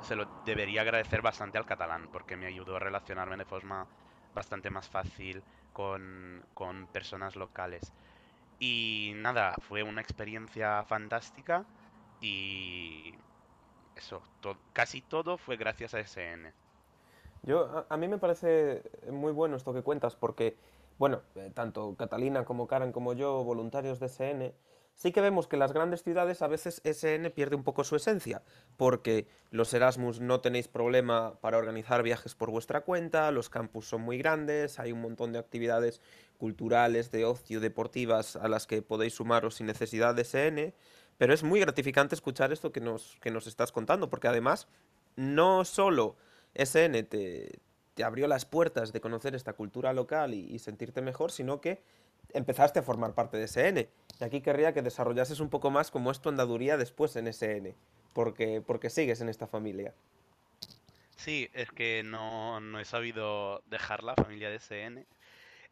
se 0.00 0.16
lo 0.16 0.26
debería 0.44 0.82
agradecer 0.82 1.22
bastante 1.22 1.58
al 1.58 1.66
catalán 1.66 2.08
porque 2.08 2.36
me 2.36 2.46
ayudó 2.46 2.76
a 2.76 2.80
relacionarme 2.80 3.36
de 3.36 3.44
forma 3.44 3.88
bastante 4.32 4.70
más 4.70 4.88
fácil 4.88 5.44
con, 5.72 6.44
con 6.54 6.88
personas 6.88 7.36
locales. 7.36 7.92
Y 8.58 9.12
nada, 9.16 9.54
fue 9.60 9.82
una 9.82 10.00
experiencia 10.00 10.82
fantástica 10.84 11.64
y 12.20 13.14
eso, 13.96 14.22
casi 14.72 15.02
todo 15.02 15.38
fue 15.38 15.56
gracias 15.56 15.94
a 15.94 16.00
SN. 16.00 16.52
Yo, 17.42 17.86
a, 17.88 17.96
mí 17.96 18.08
me 18.08 18.18
parece 18.18 18.82
muy 19.10 19.32
bueno 19.32 19.56
esto 19.56 19.72
que 19.72 19.82
cuentas 19.82 20.16
porque, 20.16 20.56
bueno, 20.98 21.22
eh, 21.36 21.50
tanto 21.54 21.94
Catalina 21.96 22.44
como 22.44 22.66
Karen 22.66 22.92
como 22.92 23.12
yo, 23.12 23.44
voluntarios 23.44 24.00
de 24.00 24.08
SN, 24.08 24.52
sí 24.96 25.12
que 25.12 25.20
vemos 25.20 25.46
que 25.46 25.56
en 25.56 25.60
las 25.60 25.72
grandes 25.72 26.02
ciudades 26.02 26.42
a 26.42 26.48
veces 26.48 26.82
SN 26.84 27.30
pierde 27.30 27.54
un 27.54 27.62
poco 27.62 27.84
su 27.84 27.94
esencia, 27.94 28.42
porque 28.76 29.28
los 29.50 29.72
Erasmus 29.74 30.20
no 30.20 30.40
tenéis 30.40 30.66
problema 30.66 31.38
para 31.40 31.58
organizar 31.58 32.02
viajes 32.02 32.34
por 32.34 32.50
vuestra 32.50 32.80
cuenta, 32.80 33.30
los 33.30 33.48
campus 33.48 33.88
son 33.88 34.02
muy 34.02 34.18
grandes, 34.18 34.80
hay 34.80 34.92
un 34.92 35.02
montón 35.02 35.32
de 35.32 35.38
actividades 35.38 36.00
culturales, 36.36 37.10
de 37.10 37.24
ocio, 37.24 37.60
deportivas 37.60 38.36
a 38.36 38.48
las 38.48 38.66
que 38.66 38.82
podéis 38.82 39.14
sumaros 39.14 39.56
sin 39.56 39.66
necesidad 39.66 40.14
de 40.14 40.24
SN, 40.24 40.74
pero 41.18 41.32
es 41.32 41.42
muy 41.42 41.60
gratificante 41.60 42.14
escuchar 42.14 42.52
esto 42.52 42.72
que 42.72 42.80
nos, 42.80 43.16
que 43.20 43.30
nos 43.30 43.46
estás 43.46 43.72
contando, 43.72 44.10
porque 44.10 44.28
además 44.28 44.68
no 45.16 45.64
solo 45.64 46.16
SN 46.54 47.02
te, 47.04 47.60
te 47.96 48.04
abrió 48.04 48.28
las 48.28 48.44
puertas 48.44 48.92
de 48.92 49.00
conocer 49.00 49.34
esta 49.34 49.54
cultura 49.54 49.94
local 49.94 50.34
y, 50.34 50.58
sentirte 50.58 51.00
mejor, 51.00 51.32
sino 51.32 51.62
que 51.62 51.82
empezaste 52.34 52.78
a 52.78 52.82
formar 52.82 53.14
parte 53.14 53.38
de 53.38 53.48
SN. 53.48 53.88
Y 54.20 54.24
aquí 54.24 54.42
querría 54.42 54.74
que 54.74 54.82
desarrollases 54.82 55.40
un 55.40 55.48
poco 55.48 55.70
más 55.70 55.90
cómo 55.90 56.10
es 56.10 56.20
tu 56.20 56.28
andaduría 56.28 56.76
después 56.76 57.16
en 57.16 57.26
SN, 57.26 57.74
porque, 58.12 58.62
porque 58.64 58.90
sigues 58.90 59.22
en 59.22 59.30
esta 59.30 59.46
familia. 59.46 59.94
Sí, 61.16 61.48
es 61.54 61.70
que 61.70 62.02
no, 62.04 62.60
no 62.60 62.78
he 62.78 62.84
sabido 62.84 63.62
dejar 63.70 64.04
la 64.04 64.14
familia 64.14 64.50
de 64.50 64.58
SN. 64.58 65.06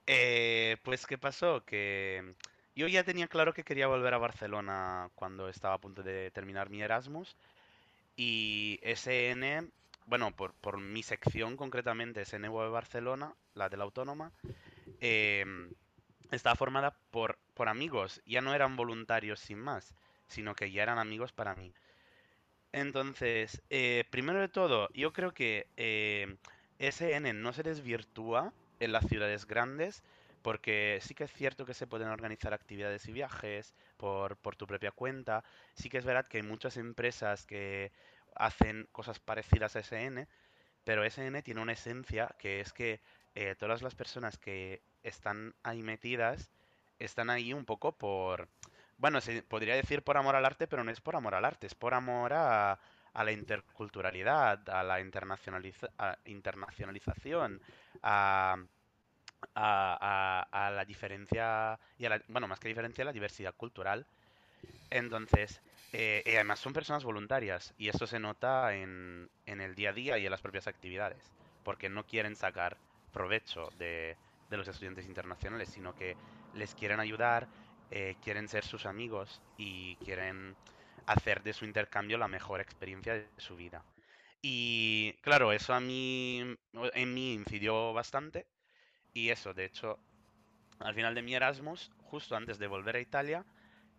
Eh, 0.07 0.77
pues, 0.83 1.07
¿qué 1.07 1.19
pasó? 1.19 1.65
Que 1.65 2.35
yo 2.75 2.89
ya 2.89 3.05
tenía 3.05 3.29
claro 3.29 3.55
que 3.55 3.65
quería 3.65 3.87
volver 3.87 4.15
a 4.15 4.19
Barcelona 4.19 5.11
cuando 5.15 5.49
estaba 5.49 5.75
a 5.75 5.81
punto 5.81 6.03
de 6.03 6.31
terminar 6.31 6.71
mi 6.71 6.83
Erasmus. 6.83 7.37
Y 8.17 8.81
SN, 8.83 9.71
bueno, 10.07 10.33
por, 10.37 10.55
por 10.55 10.79
mi 10.81 11.03
sección 11.03 11.57
concretamente, 11.57 12.23
SN 12.23 12.49
Web 12.49 12.71
Barcelona, 12.71 13.35
la 13.55 13.69
de 13.69 13.77
la 13.77 13.85
Autónoma, 13.85 14.33
em, 15.01 15.71
estaba 16.31 16.57
formada 16.57 16.97
por, 17.11 17.39
por 17.55 17.69
amigos. 17.69 18.23
Ya 18.27 18.41
no 18.43 18.55
eran 18.55 18.77
voluntarios 18.77 19.41
sin 19.41 19.59
más, 19.59 19.95
sino 20.29 20.55
que 20.55 20.71
ya 20.73 20.83
eran 20.83 20.99
amigos 20.99 21.33
para 21.33 21.55
mí. 21.57 21.73
Entonces, 22.73 23.63
eh, 23.71 24.05
primero 24.11 24.41
de 24.41 24.49
todo, 24.49 24.89
yo 24.95 25.13
creo 25.13 25.33
que 25.33 25.69
eh, 25.77 26.37
SN 26.79 27.33
no 27.33 27.53
se 27.53 27.63
desvirtúa 27.63 28.53
en 28.81 28.93
las 28.93 29.07
ciudades 29.07 29.47
grandes, 29.47 30.03
porque 30.43 30.99
sí 31.03 31.15
que 31.15 31.25
es 31.25 31.33
cierto 31.33 31.65
que 31.67 31.75
se 31.75 31.87
pueden 31.87 32.09
organizar 32.09 32.53
actividades 32.53 33.07
y 33.09 33.13
viajes 33.13 33.75
por, 33.97 34.37
por 34.37 34.57
tu 34.57 34.67
propia 34.67 34.91
cuenta. 34.91 35.45
Sí 35.75 35.89
que 35.89 35.99
es 35.99 36.05
verdad 36.05 36.27
que 36.27 36.39
hay 36.39 36.43
muchas 36.43 36.77
empresas 36.77 37.47
que 37.47 37.93
hacen 38.35 38.89
cosas 38.93 39.19
parecidas 39.21 39.77
a 39.77 39.81
SN, 39.81 40.27
pero 40.85 41.05
SN 41.05 41.43
tiene 41.43 41.63
una 41.63 41.73
esencia 41.73 42.35
que 42.39 42.61
es 42.61 42.73
que 42.73 43.01
eh, 43.35 43.55
todas 43.59 43.83
las 43.83 43.95
personas 43.95 44.39
que 44.39 44.83
están 45.03 45.55
ahí 45.63 45.83
metidas 45.83 46.51
están 46.99 47.31
ahí 47.31 47.53
un 47.53 47.65
poco 47.65 47.93
por 47.93 48.49
bueno, 48.99 49.21
se 49.21 49.43
podría 49.43 49.75
decir 49.75 50.03
por 50.03 50.17
amor 50.17 50.37
al 50.37 50.45
arte, 50.45 50.67
pero 50.67 50.85
no 50.85 50.91
es 50.91 51.01
por 51.01 51.17
amor 51.17 51.35
al 51.35 51.45
arte, 51.45 51.67
es 51.67 51.75
por 51.75 51.95
amor 51.95 52.33
a, 52.33 52.79
a 53.15 53.25
la 53.25 53.33
interculturalidad, 53.33 54.69
a 54.69 54.83
la 54.83 55.01
internacionaliza- 55.01 55.91
a 55.99 56.19
internacionalización, 56.25 57.61
a, 58.03 58.57
la 59.55 60.85
diferencia, 60.87 61.79
y 61.99 62.05
a 62.07 62.11
la, 62.11 62.23
bueno, 62.29 62.49
más 62.49 62.61
que 62.61 62.69
diferencia, 62.69 63.05
la 63.05 63.13
diversidad 63.13 63.55
cultural. 63.55 64.07
Entonces, 64.91 65.63
eh, 65.93 66.23
además 66.27 66.61
son 66.61 66.73
personas 66.73 67.05
voluntarias, 67.05 67.75
y 67.79 67.89
eso 67.89 68.07
se 68.07 68.19
nota 68.21 68.75
en, 68.75 69.31
en 69.47 69.61
el 69.61 69.75
día 69.75 69.91
a 69.91 69.93
día 69.93 70.19
y 70.19 70.25
en 70.27 70.31
las 70.31 70.43
propias 70.43 70.67
actividades, 70.67 71.33
porque 71.63 71.89
no 71.89 72.05
quieren 72.07 72.37
sacar 72.37 72.79
provecho 73.13 73.71
de, 73.77 74.19
de 74.49 74.57
los 74.57 74.69
estudiantes 74.69 75.07
internacionales, 75.07 75.69
sino 75.71 75.95
que 75.95 76.19
les 76.53 76.75
quieren 76.75 77.01
ayudar, 77.01 77.49
eh, 77.91 78.17
quieren 78.21 78.49
ser 78.49 78.65
sus 78.65 78.87
amigos 78.87 79.43
y 79.57 79.97
quieren 79.99 80.57
hacer 81.07 81.43
de 81.43 81.53
su 81.53 81.65
intercambio 81.65 82.19
la 82.19 82.29
mejor 82.29 82.61
experiencia 82.61 83.15
de 83.15 83.31
su 83.39 83.57
vida. 83.57 83.87
Y 84.43 85.15
claro, 85.23 85.53
eso 85.53 85.75
a 85.75 85.81
mí, 85.81 86.41
en 86.73 87.15
mí 87.15 87.35
incidió 87.35 87.93
bastante. 87.93 88.49
Y 89.15 89.31
eso, 89.31 89.55
de 89.55 89.65
hecho, 89.67 90.01
al 90.79 90.95
final 90.95 91.15
de 91.15 91.23
mi 91.23 91.35
Erasmus, 91.35 91.91
justo 91.99 92.37
antes 92.37 92.59
de 92.59 92.67
volver 92.67 92.97
a 92.97 93.01
Italia, 93.01 93.47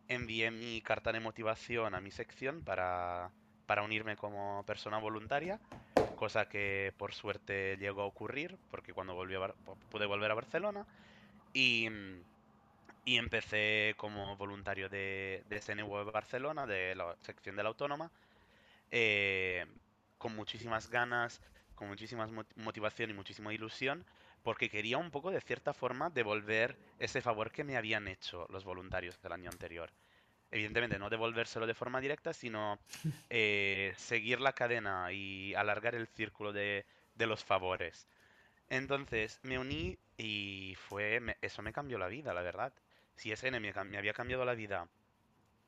envié 0.07 0.51
mi 0.51 0.81
carta 0.81 1.11
de 1.13 1.19
motivación 1.19 1.95
a 1.95 2.01
mi 2.01 2.11
sección 2.11 2.63
para, 2.63 3.35
para 3.65 3.83
unirme 3.83 4.17
como 4.17 4.65
persona 4.65 4.99
voluntaria, 4.99 5.61
cosa 6.15 6.47
que 6.49 6.93
por 6.97 7.13
suerte 7.13 7.77
llegó 7.77 8.03
a 8.03 8.05
ocurrir, 8.07 8.59
porque 8.69 8.93
cuando 8.93 9.15
volví 9.15 9.35
a 9.35 9.55
pude 9.89 10.05
volver 10.07 10.31
a 10.31 10.35
Barcelona. 10.35 10.87
Y, 11.53 11.89
mm, 11.89 12.25
y 13.05 13.17
empecé 13.17 13.95
como 13.97 14.35
voluntario 14.37 14.89
de, 14.89 15.43
de 15.49 15.83
Barcelona, 16.11 16.65
de 16.67 16.95
la 16.95 17.15
sección 17.21 17.55
de 17.55 17.63
la 17.63 17.69
Autónoma, 17.69 18.11
eh, 18.91 19.65
con 20.17 20.35
muchísimas 20.35 20.89
ganas, 20.89 21.41
con 21.75 21.87
muchísima 21.87 22.27
motivación 22.55 23.09
y 23.09 23.13
muchísima 23.13 23.53
ilusión, 23.53 24.05
porque 24.43 24.69
quería 24.69 24.97
un 24.97 25.11
poco, 25.11 25.31
de 25.31 25.41
cierta 25.41 25.73
forma, 25.73 26.09
devolver 26.09 26.77
ese 26.99 27.21
favor 27.21 27.51
que 27.51 27.63
me 27.63 27.77
habían 27.77 28.07
hecho 28.07 28.47
los 28.49 28.63
voluntarios 28.63 29.21
del 29.21 29.33
año 29.33 29.49
anterior. 29.49 29.91
evidentemente 30.51 30.99
no 30.99 31.09
devolvérselo 31.09 31.67
de 31.67 31.73
forma 31.75 32.01
directa, 32.01 32.33
sino 32.33 32.79
eh, 33.29 33.93
seguir 33.97 34.41
la 34.41 34.53
cadena 34.53 35.11
y 35.13 35.53
alargar 35.55 35.95
el 35.95 36.07
círculo 36.07 36.53
de, 36.53 36.85
de 37.15 37.27
los 37.27 37.43
favores. 37.43 38.07
Entonces 38.69 39.39
me 39.43 39.59
uní 39.59 39.97
y 40.17 40.75
fue, 40.89 41.19
me- 41.21 41.37
eso 41.41 41.61
me 41.63 41.73
cambió 41.73 41.97
la 41.99 42.07
vida, 42.07 42.33
la 42.33 42.41
verdad. 42.43 42.73
Si 43.15 43.31
SN 43.31 43.59
me, 43.59 43.73
me 43.85 43.97
había 43.97 44.13
cambiado 44.13 44.45
la 44.45 44.55
vida 44.55 44.89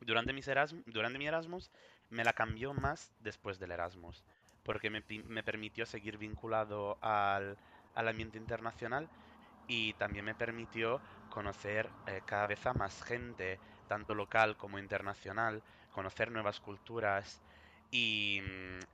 durante, 0.01 0.33
mis 0.33 0.47
Erasm- 0.47 0.83
durante 0.85 1.17
mi 1.19 1.27
Erasmus, 1.27 1.71
me 2.09 2.23
la 2.23 2.33
cambió 2.33 2.73
más 2.73 3.13
después 3.19 3.59
del 3.59 3.71
Erasmus, 3.71 4.23
porque 4.63 4.89
me, 4.89 5.03
me 5.25 5.43
permitió 5.43 5.85
seguir 5.85 6.17
vinculado 6.17 6.97
al, 7.01 7.57
al 7.93 8.07
ambiente 8.07 8.37
internacional 8.37 9.09
y 9.67 9.93
también 9.95 10.25
me 10.25 10.35
permitió 10.35 11.01
conocer 11.29 11.93
eh, 12.05 12.21
cada 12.25 12.47
vez 12.47 12.65
a 12.65 12.73
más 12.73 13.03
gente, 13.03 13.61
tanto 13.87 14.15
local 14.15 14.57
como 14.57 14.79
internacional, 14.79 15.63
conocer 15.91 16.31
nuevas 16.31 16.59
culturas 16.59 17.43
y, 17.91 18.41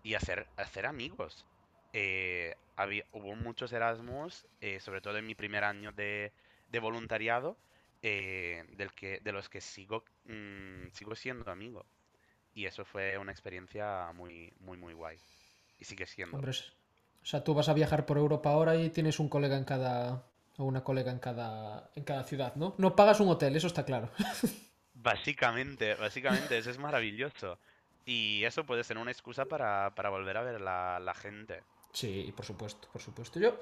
y 0.03 0.13
hacer, 0.15 0.49
hacer 0.57 0.85
amigos. 0.85 1.45
Eh, 1.93 2.55
había, 2.75 3.05
hubo 3.11 3.35
muchos 3.35 3.71
Erasmus, 3.73 4.47
eh, 4.61 4.79
sobre 4.79 5.01
todo 5.01 5.17
en 5.17 5.27
mi 5.27 5.35
primer 5.35 5.63
año 5.63 5.91
de, 5.91 6.33
de 6.69 6.79
voluntariado, 6.79 7.57
eh, 8.05 8.65
del 8.75 8.91
que, 8.91 9.21
de 9.21 9.31
los 9.31 9.47
que 9.47 9.61
sigo, 9.61 10.03
mm, 10.25 10.89
sigo 10.91 11.15
siendo 11.15 11.49
amigo. 11.49 11.85
Y 12.53 12.65
eso 12.65 12.83
fue 12.83 13.17
una 13.17 13.31
experiencia 13.31 14.11
muy, 14.13 14.53
muy, 14.59 14.77
muy 14.77 14.93
guay. 14.93 15.17
Y 15.79 15.85
sigue 15.85 16.05
siendo. 16.05 16.35
Hombre, 16.35 16.51
o 16.51 17.25
sea, 17.25 17.43
tú 17.43 17.53
vas 17.53 17.69
a 17.69 17.73
viajar 17.73 18.05
por 18.05 18.17
Europa 18.17 18.51
ahora 18.51 18.75
y 18.75 18.89
tienes 18.89 19.19
un 19.19 19.29
colega 19.29 19.57
en 19.57 19.63
cada. 19.63 20.25
o 20.57 20.65
una 20.65 20.83
colega 20.83 21.11
en 21.13 21.19
cada. 21.19 21.89
en 21.95 22.03
cada 22.03 22.25
ciudad, 22.25 22.55
¿no? 22.55 22.75
No 22.77 22.93
pagas 22.95 23.21
un 23.21 23.29
hotel, 23.29 23.55
eso 23.55 23.67
está 23.67 23.85
claro. 23.85 24.11
Básicamente, 24.95 25.95
básicamente, 25.95 26.57
eso 26.57 26.69
es 26.69 26.77
maravilloso. 26.77 27.57
Y 28.05 28.43
eso 28.45 28.65
puede 28.65 28.85
ser 28.85 28.97
una 28.97 29.11
excusa 29.11 29.45
para, 29.45 29.93
para 29.95 30.09
volver 30.09 30.37
a 30.37 30.43
ver 30.43 30.61
la, 30.61 30.99
la 30.99 31.13
gente. 31.13 31.61
Sí, 31.91 32.31
por 32.35 32.45
supuesto, 32.45 32.87
por 32.91 33.01
supuesto. 33.01 33.37
Yo, 33.37 33.59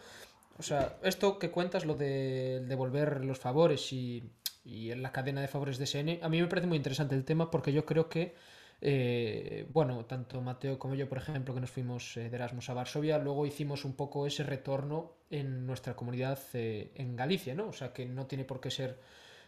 o 0.57 0.63
sea, 0.63 0.97
esto 1.03 1.39
que 1.39 1.49
cuentas, 1.51 1.85
lo 1.85 1.95
de 1.95 2.61
devolver 2.67 3.23
los 3.25 3.39
favores 3.39 3.91
y, 3.93 4.23
en 4.65 5.01
la 5.01 5.11
cadena 5.11 5.41
de 5.41 5.47
favores 5.47 5.77
de 5.77 5.85
SN, 5.85 6.19
a 6.21 6.29
mí 6.29 6.39
me 6.41 6.47
parece 6.47 6.67
muy 6.67 6.77
interesante 6.77 7.15
el 7.15 7.25
tema 7.25 7.49
porque 7.49 7.73
yo 7.73 7.85
creo 7.85 8.09
que, 8.09 8.35
eh, 8.81 9.65
bueno, 9.73 10.05
tanto 10.05 10.41
Mateo 10.41 10.77
como 10.77 10.93
yo, 10.95 11.09
por 11.09 11.17
ejemplo, 11.17 11.53
que 11.53 11.61
nos 11.61 11.71
fuimos 11.71 12.15
eh, 12.17 12.29
de 12.29 12.35
Erasmus 12.35 12.69
a 12.69 12.73
Varsovia, 12.75 13.17
luego 13.17 13.45
hicimos 13.45 13.85
un 13.85 13.93
poco 13.93 14.27
ese 14.27 14.43
retorno 14.43 15.13
en 15.31 15.65
nuestra 15.65 15.95
comunidad 15.95 16.39
eh, 16.53 16.91
en 16.95 17.15
Galicia, 17.15 17.55
¿no? 17.55 17.67
O 17.69 17.73
sea, 17.73 17.91
que 17.93 18.05
no 18.05 18.27
tiene 18.27 18.43
por 18.45 18.59
qué 18.61 18.69
ser 18.71 18.99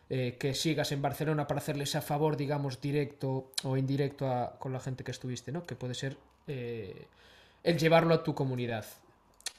eh, 0.10 0.38
que 0.40 0.54
sigas 0.56 0.92
en 0.92 1.02
Barcelona 1.02 1.48
para 1.48 1.60
hacerles 1.60 1.96
a 1.96 2.02
favor, 2.02 2.38
digamos, 2.38 2.82
directo 2.82 3.52
o 3.64 3.78
indirecto 3.78 4.28
a- 4.28 4.58
con 4.60 4.74
la 4.74 4.80
gente 4.80 5.04
que 5.04 5.12
estuviste, 5.12 5.52
¿no? 5.52 5.64
Que 5.64 5.76
puede 5.76 5.94
ser 5.96 6.18
eh, 6.48 7.08
el 7.64 7.78
llevarlo 7.80 8.14
a 8.16 8.24
tu 8.24 8.36
comunidad. 8.36 8.86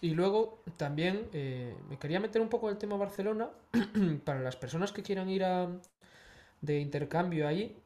Y 0.01 0.11
luego 0.11 0.63
también 0.77 1.29
eh, 1.33 1.75
me 1.89 1.99
quería 1.99 2.21
meter 2.21 2.43
un 2.43 2.49
poco 2.49 2.69
en 2.69 2.75
el 2.75 2.79
tema 2.79 2.97
Barcelona 2.97 3.49
para 4.25 4.41
las 4.41 4.57
personas 4.57 4.93
que 4.93 5.03
quieran 5.03 5.31
ir 5.31 5.45
a, 5.45 5.69
de 6.61 6.81
intercambio 6.81 7.49
ahí. 7.49 7.77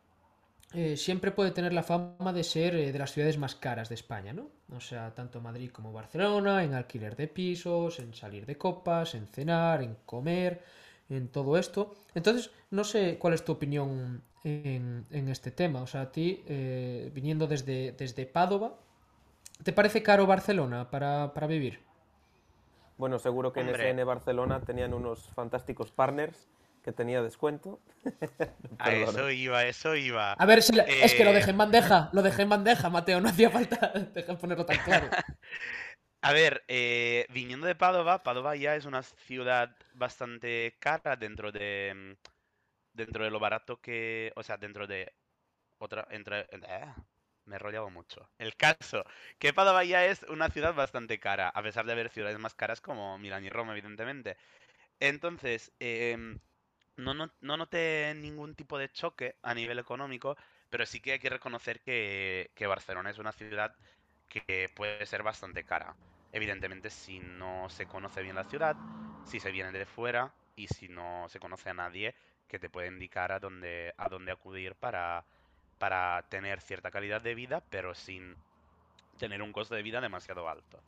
eh, 0.74 0.96
siempre 0.96 1.32
puede 1.32 1.52
tener 1.52 1.72
la 1.72 1.82
fama 1.84 2.32
de 2.32 2.44
ser 2.44 2.74
eh, 2.76 2.92
de 2.92 2.98
las 2.98 3.12
ciudades 3.12 3.38
más 3.38 3.54
caras 3.56 3.88
de 3.90 3.96
España, 3.96 4.32
¿no? 4.34 4.50
O 4.76 4.80
sea, 4.80 5.14
tanto 5.14 5.40
Madrid 5.40 5.70
como 5.70 5.92
Barcelona, 5.92 6.64
en 6.64 6.74
alquiler 6.74 7.16
de 7.16 7.28
pisos, 7.28 8.00
en 8.00 8.14
salir 8.14 8.46
de 8.46 8.58
copas, 8.58 9.14
en 9.14 9.26
cenar, 9.28 9.82
en 9.82 9.96
comer, 10.06 10.62
en 11.10 11.28
todo 11.28 11.58
esto. 11.58 11.94
Entonces, 12.14 12.50
no 12.70 12.84
sé 12.84 13.18
cuál 13.18 13.34
es 13.34 13.44
tu 13.44 13.52
opinión 13.52 14.22
en, 14.44 15.06
en 15.10 15.28
este 15.28 15.50
tema. 15.52 15.82
O 15.82 15.86
sea, 15.86 16.02
a 16.02 16.12
ti, 16.12 16.42
viniendo 17.14 17.46
desde, 17.46 17.92
desde 17.92 18.26
Padova, 18.26 18.78
¿te 19.64 19.72
parece 19.72 20.02
caro 20.02 20.26
Barcelona 20.26 20.90
para, 20.90 21.32
para 21.34 21.46
vivir? 21.48 21.80
Bueno, 22.98 23.18
seguro 23.18 23.52
que 23.52 23.60
Hombre. 23.60 23.76
en 23.88 23.96
SN 23.98 24.04
Barcelona 24.04 24.60
tenían 24.60 24.92
unos 24.92 25.28
fantásticos 25.34 25.90
partners 25.92 26.48
que 26.82 26.92
tenía 26.92 27.22
descuento. 27.22 27.80
A 28.78 28.92
eso 28.92 29.30
iba, 29.30 29.64
eso 29.64 29.94
iba. 29.96 30.32
A 30.32 30.46
ver, 30.46 30.62
si 30.62 30.72
la- 30.74 30.82
es 30.84 31.14
que 31.14 31.24
lo 31.24 31.30
Eh. 31.30 31.34
dejé 31.34 31.50
en 31.50 31.58
bandeja, 31.58 32.10
lo 32.12 32.22
dejé 32.22 32.42
en 32.42 32.48
bandeja, 32.50 32.90
Mateo, 32.90 33.20
no 33.20 33.28
hacía 33.28 33.50
falta 33.50 33.88
dejar 34.14 34.38
ponerlo 34.38 34.66
tan 34.66 34.78
claro. 34.78 35.08
A 36.22 36.32
ver, 36.32 36.64
eh, 36.66 37.26
viniendo 37.30 37.66
de 37.66 37.76
Padova, 37.76 38.22
Padova 38.24 38.56
ya 38.56 38.74
es 38.74 38.84
una 38.84 39.02
ciudad 39.02 39.70
bastante 39.94 40.76
cara 40.80 41.14
dentro 41.16 41.52
de 41.52 41.92
mm, 41.94 42.28
dentro 42.94 43.24
de 43.24 43.30
lo 43.30 43.38
barato 43.38 43.80
que, 43.80 44.32
o 44.34 44.42
sea, 44.42 44.56
dentro 44.56 44.88
de 44.88 45.12
otra 45.78 46.08
entre 46.10 46.40
eh, 46.50 46.92
me 47.48 47.56
enrollado 47.56 47.90
mucho. 47.90 48.30
El 48.38 48.56
caso, 48.56 49.04
que 49.38 49.52
Padova 49.52 49.84
ya 49.84 50.06
es 50.06 50.22
una 50.24 50.50
ciudad 50.50 50.74
bastante 50.74 51.18
cara, 51.20 51.48
a 51.48 51.62
pesar 51.62 51.86
de 51.86 51.92
haber 51.92 52.10
ciudades 52.10 52.38
más 52.38 52.54
caras 52.54 52.80
como 52.80 53.18
Milán 53.18 53.44
y 53.44 53.50
Roma, 53.50 53.72
evidentemente. 53.72 54.36
Entonces, 55.00 55.72
em, 55.80 56.40
no, 56.96 57.14
no, 57.14 57.32
no 57.40 57.56
noté 57.56 58.14
ningún 58.16 58.54
tipo 58.56 58.78
de 58.78 58.90
choque 58.90 59.36
a 59.42 59.54
nivel 59.54 59.78
económico, 59.78 60.36
pero 60.70 60.86
sí 60.86 61.00
que 61.00 61.12
hay 61.12 61.18
que 61.20 61.30
reconocer 61.30 61.80
que, 61.82 62.50
que 62.54 62.66
Barcelona 62.66 63.10
es 63.10 63.18
una 63.18 63.32
ciudad 63.32 63.76
que 64.28 64.70
puede 64.74 65.06
ser 65.06 65.22
bastante 65.22 65.64
cara. 65.64 65.96
Evidentemente, 66.32 66.90
si 66.90 67.20
no 67.20 67.68
se 67.70 67.86
conoce 67.86 68.22
bien 68.22 68.36
la 68.36 68.44
ciudad, 68.44 68.78
si 69.22 69.40
se 69.40 69.50
viene 69.52 69.72
de 69.72 69.86
fuera 69.86 70.34
y 70.56 70.68
si 70.68 70.88
no 70.88 71.28
se 71.28 71.40
conoce 71.40 71.70
a 71.70 71.74
nadie 71.74 72.14
que 72.46 72.58
te 72.58 72.70
puede 72.70 72.88
indicar 72.88 73.32
a 73.32 73.40
dónde, 73.40 73.94
a 73.96 74.08
dónde 74.08 74.32
acudir 74.32 74.74
para, 74.76 75.26
para 75.78 76.22
tener 76.28 76.60
cierta 76.60 76.90
calidad 76.90 77.22
de 77.22 77.34
vida, 77.34 77.62
pero 77.70 77.94
sin 77.94 78.36
tener 79.18 79.42
un 79.42 79.52
costo 79.52 79.74
de 79.74 79.82
vida 79.82 80.00
demasiado 80.00 80.48
alto. 80.48 80.82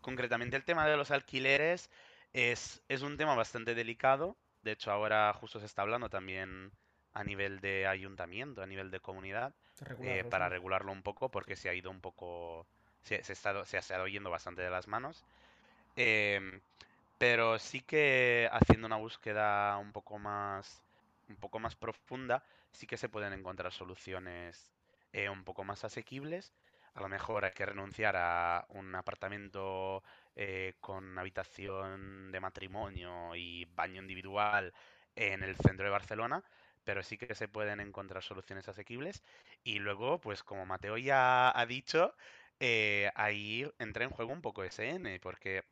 Concretamente, 0.00 0.56
el 0.56 0.64
tema 0.64 0.86
de 0.88 0.96
los 0.96 1.10
alquileres 1.10 1.90
es, 2.32 2.82
es 2.88 3.02
un 3.02 3.16
tema 3.16 3.34
bastante 3.34 3.74
delicado. 3.74 4.36
De 4.62 4.72
hecho, 4.72 4.92
ahora 4.92 5.32
justo 5.34 5.60
se 5.60 5.66
está 5.66 5.82
hablando 5.82 6.08
también 6.10 6.72
a 7.14 7.24
nivel 7.24 7.60
de 7.60 7.86
ayuntamiento, 7.86 8.62
a 8.62 8.66
nivel 8.66 8.90
de 8.90 9.00
comunidad, 9.00 9.54
eh, 10.00 10.24
para 10.28 10.48
regularlo 10.48 10.92
un 10.92 11.02
poco 11.02 11.30
porque 11.30 11.56
se 11.56 11.68
ha 11.68 11.74
ido 11.74 11.90
un 11.90 12.00
poco, 12.00 12.66
se, 13.02 13.22
se, 13.24 13.32
está- 13.34 13.64
se 13.66 13.76
ha 13.76 13.80
estado 13.80 14.06
yendo 14.08 14.30
bastante 14.30 14.62
de 14.62 14.70
las 14.70 14.88
manos. 14.88 15.24
Em, 15.96 16.60
pero 17.18 17.58
sí 17.58 17.82
que 17.82 18.48
haciendo 18.52 18.86
una 18.86 18.96
búsqueda 18.96 19.76
un 19.78 19.92
poco 19.92 20.18
más, 20.18 20.82
un 21.28 21.36
poco 21.36 21.58
más 21.58 21.76
profunda, 21.76 22.44
sí 22.72 22.86
que 22.86 22.96
se 22.96 23.08
pueden 23.08 23.32
encontrar 23.32 23.72
soluciones 23.72 24.72
eh, 25.12 25.28
un 25.28 25.44
poco 25.44 25.64
más 25.64 25.84
asequibles. 25.84 26.52
A 26.94 27.00
lo 27.00 27.08
mejor 27.08 27.44
hay 27.44 27.52
que 27.52 27.66
renunciar 27.66 28.16
a 28.16 28.66
un 28.68 28.94
apartamento 28.94 30.02
eh, 30.36 30.74
con 30.80 31.18
habitación 31.18 32.30
de 32.32 32.40
matrimonio 32.40 33.34
y 33.34 33.64
baño 33.66 34.02
individual 34.02 34.72
en 35.16 35.42
el 35.42 35.56
centro 35.56 35.84
de 35.86 35.90
Barcelona, 35.90 36.44
pero 36.84 37.02
sí 37.02 37.16
que 37.16 37.34
se 37.34 37.48
pueden 37.48 37.80
encontrar 37.80 38.22
soluciones 38.22 38.68
asequibles. 38.68 39.22
Y 39.64 39.78
luego, 39.78 40.20
pues 40.20 40.42
como 40.42 40.66
Mateo 40.66 40.98
ya 40.98 41.50
ha 41.58 41.66
dicho, 41.66 42.14
eh, 42.60 43.10
ahí 43.14 43.70
entra 43.78 44.04
en 44.04 44.10
juego 44.10 44.32
un 44.32 44.42
poco 44.42 44.64
SN, 44.64 45.18
porque 45.20 45.64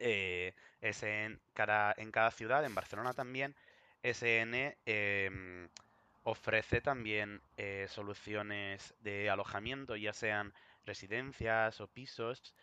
eh, 0.00 0.54
SN, 0.80 1.40
cada, 1.52 1.94
en 1.96 2.10
cada 2.10 2.30
ciudad, 2.30 2.64
en 2.64 2.74
Barcelona 2.74 3.14
también, 3.14 3.54
SN 4.02 4.78
em, 4.86 5.68
ofrece 6.22 6.80
también 6.80 7.42
eh, 7.56 7.86
soluciones 7.88 8.94
de 9.00 9.30
alojamiento, 9.30 9.96
ya 9.96 10.12
sean 10.12 10.52
residencias 10.84 11.80
o 11.80 11.88
pisos, 11.88 12.54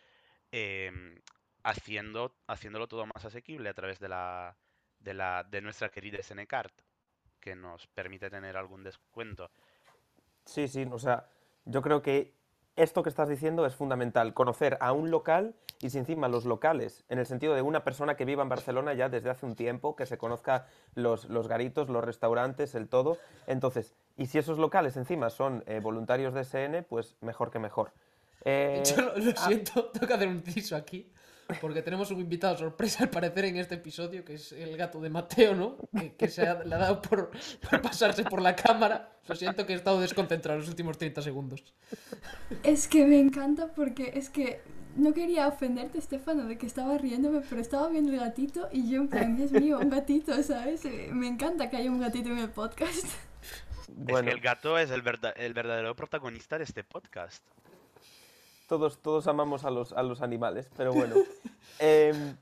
em, 0.51 1.21
haciendo, 1.63 2.35
haciéndolo 2.47 2.87
todo 2.87 3.05
más 3.05 3.25
asequible 3.25 3.69
a 3.69 3.73
través 3.73 3.99
de 3.99 4.09
la, 4.09 4.57
de 4.99 5.13
la, 5.13 5.43
de 5.43 5.61
nuestra 5.61 5.89
querida 5.89 6.19
SNCard, 6.19 6.71
que 7.39 7.55
nos 7.55 7.87
permite 7.87 8.29
tener 8.29 8.57
algún 8.57 8.83
descuento. 8.83 9.51
Sí, 10.45 10.67
sí, 10.67 10.87
o 10.89 10.99
sea, 10.99 11.29
yo 11.65 11.81
creo 11.81 12.01
que 12.01 12.36
esto 12.77 13.03
que 13.03 13.09
estás 13.09 13.27
diciendo 13.27 13.65
es 13.65 13.75
fundamental, 13.75 14.33
conocer 14.33 14.77
a 14.79 14.93
un 14.93 15.11
local 15.11 15.55
y 15.81 15.89
si 15.89 15.97
encima 15.97 16.27
los 16.27 16.45
locales, 16.45 17.03
en 17.09 17.19
el 17.19 17.25
sentido 17.25 17.53
de 17.55 17.61
una 17.61 17.83
persona 17.83 18.15
que 18.15 18.23
viva 18.23 18.43
en 18.43 18.49
Barcelona 18.49 18.93
ya 18.93 19.09
desde 19.09 19.29
hace 19.29 19.45
un 19.45 19.55
tiempo, 19.55 19.95
que 19.95 20.05
se 20.05 20.17
conozca 20.17 20.67
los, 20.95 21.25
los 21.25 21.47
garitos, 21.47 21.89
los 21.89 22.03
restaurantes, 22.03 22.75
el 22.75 22.87
todo. 22.87 23.17
Entonces, 23.47 23.93
y 24.15 24.27
si 24.27 24.37
esos 24.37 24.59
locales 24.59 24.95
encima 24.95 25.29
son 25.29 25.63
eh, 25.67 25.79
voluntarios 25.81 26.33
de 26.33 26.43
SN, 26.43 26.83
pues 26.83 27.15
mejor 27.21 27.51
que 27.51 27.59
mejor. 27.59 27.91
Eh, 28.45 28.83
Yo 28.95 29.01
lo, 29.01 29.17
lo 29.17 29.31
ah, 29.31 29.47
siento, 29.47 29.85
tengo 29.85 30.07
que 30.07 30.13
hacer 30.13 30.27
un 30.27 30.35
inciso 30.35 30.75
aquí. 30.75 31.11
Porque 31.61 31.81
tenemos 31.81 32.11
un 32.11 32.19
invitado 32.19 32.57
sorpresa 32.57 33.03
al 33.03 33.09
parecer 33.09 33.45
en 33.45 33.57
este 33.57 33.75
episodio, 33.75 34.25
que 34.25 34.33
es 34.35 34.51
el 34.51 34.75
gato 34.75 34.99
de 34.99 35.09
Mateo, 35.09 35.55
¿no? 35.55 35.77
Que, 35.97 36.13
que 36.13 36.27
se 36.27 36.45
ha, 36.47 36.63
le 36.63 36.75
ha 36.75 36.77
dado 36.77 37.01
por, 37.01 37.31
por 37.69 37.81
pasarse 37.81 38.23
por 38.23 38.41
la 38.41 38.55
cámara. 38.55 39.13
Lo 39.27 39.35
siento 39.35 39.65
que 39.65 39.73
he 39.73 39.75
estado 39.75 39.99
desconcentrado 40.01 40.59
los 40.59 40.67
últimos 40.69 40.97
30 40.97 41.21
segundos. 41.21 41.63
Es 42.63 42.87
que 42.87 43.05
me 43.05 43.19
encanta 43.19 43.73
porque 43.73 44.11
es 44.15 44.29
que 44.29 44.61
no 44.95 45.13
quería 45.13 45.47
ofenderte, 45.47 45.99
Estefano, 45.99 46.45
de 46.45 46.57
que 46.57 46.65
estaba 46.65 46.97
riéndome, 46.97 47.41
pero 47.47 47.61
estaba 47.61 47.87
viendo 47.87 48.11
el 48.11 48.19
gatito 48.19 48.67
y 48.71 48.89
yo 48.89 49.01
en 49.01 49.07
plan, 49.07 49.35
Dios 49.37 49.51
mío, 49.51 49.79
un 49.79 49.89
gatito, 49.89 50.41
¿sabes? 50.43 50.83
Eh, 50.85 51.09
Me 51.13 51.27
encanta 51.27 51.69
que 51.69 51.77
haya 51.77 51.91
un 51.91 51.99
gatito 51.99 52.29
en 52.29 52.39
el 52.39 52.49
podcast. 52.49 53.05
Bueno, 53.89 54.19
Es 54.29 54.33
que 54.33 54.39
el 54.39 54.41
gato 54.41 54.77
es 54.77 54.89
el, 54.91 55.01
verda- 55.01 55.31
el 55.37 55.53
verdadero 55.53 55.95
protagonista 55.95 56.57
de 56.57 56.65
este 56.65 56.83
podcast. 56.83 57.43
Todos, 58.67 58.99
todos 59.01 59.27
amamos 59.27 59.63
a 59.65 59.71
los, 59.71 59.93
a 59.93 60.03
los 60.03 60.21
animales, 60.21 60.69
pero 60.75 60.93
bueno. 60.93 61.15
Em, 61.79 62.35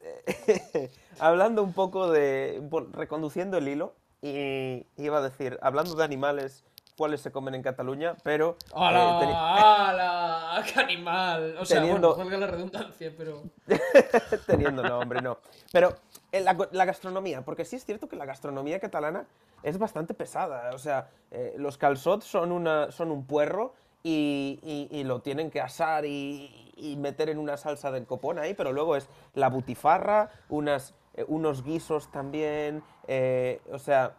hablando 1.18 1.62
un 1.62 1.72
poco 1.72 2.10
de. 2.10 2.62
reconduciendo 2.92 3.56
el 3.58 3.68
hilo, 3.68 3.94
y 4.22 4.86
iba 4.96 5.18
a 5.18 5.22
decir, 5.22 5.58
hablando 5.62 5.94
de 5.94 6.04
animales, 6.04 6.64
cuáles 6.96 7.20
se 7.20 7.30
comen 7.30 7.54
en 7.54 7.62
Cataluña, 7.62 8.14
pero. 8.22 8.56
eh, 8.70 8.72
¡Hala! 8.74 9.20
teni- 9.20 9.34
¡Hala! 9.34 10.64
¡Qué 10.64 10.80
animal! 10.80 11.56
O 11.58 11.64
sea, 11.64 11.80
Teniendo- 11.80 12.14
bueno, 12.16 12.30
valga 12.30 12.46
la 12.46 12.52
redundancia, 12.52 13.12
pero. 13.16 13.42
Teniendo 14.46 14.82
nombre, 14.82 15.20
no. 15.22 15.38
Pero 15.72 15.94
eh, 16.32 16.40
la 16.40 16.84
gastronomía, 16.84 17.42
porque 17.42 17.64
sí 17.64 17.76
es 17.76 17.84
cierto 17.84 18.08
que 18.08 18.16
la 18.16 18.24
gastronomía 18.24 18.80
catalana 18.80 19.26
es 19.62 19.78
bastante 19.78 20.14
pesada. 20.14 20.70
O 20.74 20.78
sea, 20.78 21.08
eh, 21.30 21.54
los 21.56 21.78
calçots 21.78 22.24
son, 22.24 22.52
una, 22.52 22.90
son 22.92 23.10
un 23.10 23.26
puerro 23.26 23.74
y, 24.10 24.60
y- 24.62 25.00
y 25.00 25.04
lo 25.04 25.20
tienen 25.20 25.50
que 25.50 25.60
asar 25.60 26.04
y, 26.04 26.72
y 26.76 26.96
meter 26.96 27.28
en 27.28 27.38
una 27.38 27.56
salsa 27.56 27.90
del 27.90 28.06
copón 28.06 28.38
ahí, 28.38 28.54
pero 28.54 28.72
luego 28.72 28.94
es 28.96 29.08
la 29.34 29.48
butifarra, 29.48 30.30
unas, 30.48 30.94
eh, 31.14 31.24
unos 31.26 31.64
guisos 31.64 32.10
también. 32.12 32.82
eh, 33.08 33.60
o 33.72 33.78
sea, 33.78 34.14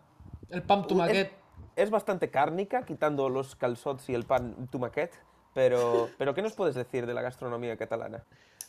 El 0.50 0.60
es, 0.60 0.88
tumaquet. 0.88 1.32
es 1.78 1.90
bastante 1.90 2.30
cárnica, 2.30 2.84
quitando 2.86 3.30
los 3.30 3.56
calçots 3.56 4.10
y 4.10 4.14
el 4.16 4.26
pan 4.26 4.68
tumaquet. 4.70 5.14
Pero, 5.54 6.10
pero, 6.18 6.34
¿qué 6.34 6.42
nos 6.42 6.54
puedes 6.54 6.76
decir 6.76 7.06
de 7.06 7.14
la 7.14 7.22
gastronomía 7.22 7.78
catalana? 7.78 8.24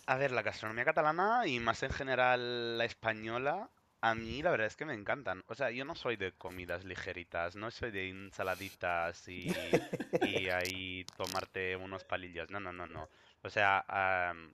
A 0.07 0.16
ver, 0.16 0.31
la 0.33 0.42
gastronomía 0.42 0.85
catalana 0.85 1.46
y 1.46 1.59
más 1.61 1.83
en 1.83 1.90
general 1.90 2.78
la 2.78 2.85
española, 2.85 3.68
a 4.00 4.14
mí 4.14 4.42
la 4.42 4.50
verdad 4.50 4.66
es 4.68 4.76
que 4.76 4.84
me 4.87 4.94
encantan. 4.94 5.44
O 5.48 5.54
sea, 5.54 5.70
yo 5.70 5.84
no 5.84 5.94
soy 5.94 6.16
de 6.16 6.32
comidas 6.32 6.84
ligeritas, 6.84 7.56
no 7.56 7.70
soy 7.70 7.90
de 7.90 8.08
ensaladitas 8.11 9.28
y, 9.28 9.84
y 10.20 10.48
ahí 10.50 11.06
tomarte 11.16 11.76
unos 11.76 12.04
palillos. 12.04 12.50
No, 12.50 12.61
no, 12.61 12.72
no, 12.72 12.87
no. 12.87 13.08
O 13.42 13.50
sea, 13.50 13.84
am, 13.88 14.52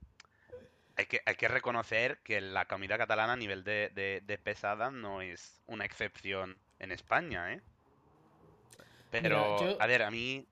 hay 0.96 1.07
que, 1.07 1.22
hay 1.26 1.37
que 1.37 1.48
reconocer 1.48 2.18
que 2.24 2.40
la 2.40 2.66
comida 2.66 2.98
catalana 2.98 3.35
a 3.35 3.37
nivel 3.37 3.64
de, 3.64 3.90
de- 3.94 4.22
de 4.26 4.38
pesada 4.38 4.90
no 4.90 5.22
es 5.22 5.62
una 5.66 5.85
excepción 5.87 6.59
en 6.80 6.92
España, 6.92 7.52
¿eh? 7.54 7.62
Pero, 9.11 9.57
yo- 9.59 9.68
a 9.78 9.87
ver, 9.87 10.02
a 10.02 10.11
mí... 10.11 10.46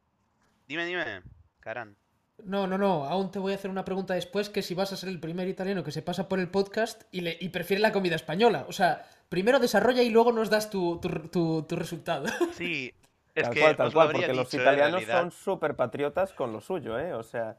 Dime, 0.68 0.86
dime, 0.86 1.22
Karan. 1.60 1.96
No, 2.44 2.66
no, 2.66 2.76
no. 2.78 3.04
Aún 3.04 3.30
te 3.30 3.38
voy 3.38 3.52
a 3.52 3.56
hacer 3.56 3.70
una 3.70 3.84
pregunta 3.84 4.14
después 4.14 4.48
que 4.48 4.62
si 4.62 4.74
vas 4.74 4.92
a 4.92 4.96
ser 4.96 5.08
el 5.08 5.20
primer 5.20 5.48
italiano 5.48 5.84
que 5.84 5.92
se 5.92 6.02
pasa 6.02 6.28
por 6.28 6.40
el 6.40 6.48
podcast 6.48 7.02
y, 7.12 7.20
le, 7.20 7.36
y 7.40 7.50
prefiere 7.50 7.80
la 7.80 7.92
comida 7.92 8.16
española. 8.16 8.64
O 8.68 8.72
sea, 8.72 9.08
primero 9.28 9.58
desarrolla 9.60 10.02
y 10.02 10.10
luego 10.10 10.32
nos 10.32 10.50
das 10.50 10.68
tu, 10.70 10.98
tu, 11.00 11.08
tu- 11.28 11.62
tu 11.62 11.76
resultado. 11.76 12.26
Sí, 12.54 12.92
es 13.34 13.44
tal 13.44 13.54
que 13.54 13.60
cual, 13.60 13.76
tal 13.76 13.86
lo 13.86 13.92
cual, 13.92 14.12
porque 14.12 14.32
los 14.34 14.50
dicho, 14.50 14.56
en 14.62 14.62
italianos 14.62 15.04
son 15.04 15.30
súper 15.30 15.76
patriotas 15.76 16.32
con 16.32 16.52
lo 16.52 16.60
suyo, 16.60 16.98
¿eh? 16.98 17.14
O 17.14 17.22
sea, 17.22 17.56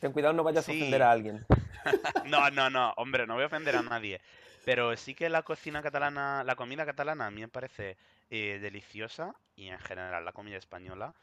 ten 0.00 0.12
cuidado, 0.12 0.34
no 0.34 0.42
vayas 0.44 0.68
a 0.68 0.72
ofender 0.72 1.02
a 1.02 1.10
alguien. 1.10 1.46
No, 2.26 2.50
no, 2.50 2.68
no, 2.68 2.92
hombre, 2.96 3.26
no 3.28 3.34
voy 3.34 3.44
a 3.44 3.46
ofender 3.46 3.76
a 3.76 3.82
nadie. 3.82 4.20
Pero 4.64 4.96
sí 4.96 5.14
que 5.14 5.28
la 5.28 5.42
cocina 5.42 5.80
catalana, 5.82 6.42
la 6.42 6.56
comida 6.56 6.84
catalana 6.84 7.26
a 7.26 7.30
mí 7.30 7.42
me 7.42 7.48
parece 7.48 7.96
eh, 8.28 8.58
deliciosa 8.60 9.36
y 9.54 9.68
en 9.68 9.78
general 9.78 10.24
la 10.24 10.32
comida 10.32 10.56
española. 10.56 11.14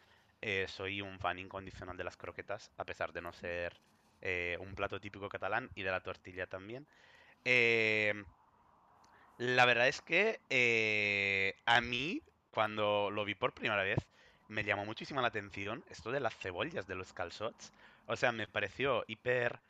Eh, 0.45 0.65
soy 0.67 1.01
un 1.01 1.19
fan 1.19 1.39
incondicional 1.39 1.95
de 1.95 2.03
las 2.03 2.17
croquetas, 2.17 2.69
a 2.77 2.83
pesar 2.83 3.13
de 3.13 3.21
no 3.21 3.31
ser 3.31 3.79
eh, 4.21 4.57
un 4.59 4.75
plato 4.75 4.99
típico 4.99 5.29
catalán 5.29 5.69
y 5.73 5.83
de 5.83 5.91
la 5.91 6.01
tortilla 6.01 6.47
también. 6.47 6.85
Eh, 7.45 8.13
la 9.37 9.65
verdad 9.65 9.87
es 9.87 10.01
que 10.01 10.41
eh, 10.49 11.55
a 11.65 11.79
mí, 11.79 12.21
cuando 12.51 13.09
lo 13.09 13.23
vi 13.23 13.35
por 13.35 13.53
primera 13.53 13.83
vez, 13.83 13.99
me 14.49 14.65
llamó 14.65 14.83
muchísimo 14.85 15.21
la 15.21 15.29
atención 15.29 15.85
esto 15.89 16.11
de 16.11 16.19
las 16.19 16.35
cebollas 16.37 16.87
de 16.87 16.95
los 16.95 17.13
calçots. 17.13 17.71
O 18.07 18.17
sea, 18.17 18.33
me 18.33 18.45
pareció 18.45 19.05
hiper 19.07 19.61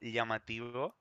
llamativo 0.00 0.94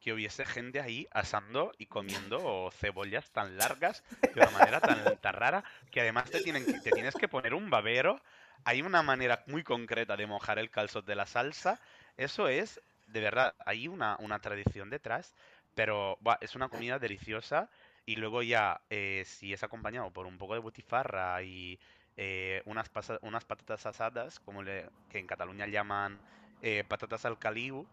que 0.00 0.12
hubiese 0.12 0.44
gente 0.46 0.80
ahí 0.80 1.06
asando 1.12 1.72
y 1.78 1.86
comiendo 1.86 2.70
cebollas 2.74 3.30
tan 3.32 3.56
largas 3.58 4.02
de 4.32 4.40
una 4.40 4.50
manera 4.50 4.80
tan, 4.82 5.18
tan 5.18 5.34
rara 5.34 5.64
que 5.90 6.00
además 6.00 6.30
te, 6.30 6.40
tienen 6.40 6.66
que- 6.66 6.78
te 6.80 6.92
tienes 6.92 7.16
que 7.16 7.28
poner 7.28 7.54
un 7.54 7.70
babero. 7.70 8.20
Hay 8.64 8.82
una 8.82 9.02
manera 9.02 9.42
muy 9.46 9.62
concreta 9.62 10.16
de 10.16 10.26
mojar 10.26 10.58
el 10.58 10.70
calzot 10.70 11.04
de 11.06 11.14
la 11.16 11.26
salsa. 11.26 11.80
Eso 12.16 12.48
es, 12.48 12.80
de 13.06 13.20
verdad, 13.20 13.54
hay 13.64 13.88
una, 13.88 14.16
una 14.20 14.38
tradición 14.40 14.90
detrás, 14.90 15.34
pero 15.74 16.16
buah, 16.20 16.38
es 16.40 16.54
una 16.56 16.68
comida 16.68 16.98
deliciosa. 16.98 17.70
Y 18.06 18.16
luego 18.16 18.42
ya, 18.42 18.80
eh, 18.90 19.22
si 19.26 19.52
es 19.52 19.62
acompañado 19.62 20.12
por 20.12 20.26
un 20.26 20.38
poco 20.38 20.54
de 20.54 20.60
butifarra 20.60 21.42
y 21.42 21.78
eh, 22.16 22.62
unas, 22.66 22.88
pasa- 22.88 23.18
unas 23.22 23.44
patatas 23.44 23.86
asadas, 23.86 24.40
como 24.40 24.62
le, 24.62 24.90
que 25.08 25.18
en 25.18 25.26
Cataluña 25.26 25.66
llaman 25.66 26.20
eh, 26.60 26.84
patatas 26.88 27.24
al 27.24 27.38
caliu, 27.38 27.88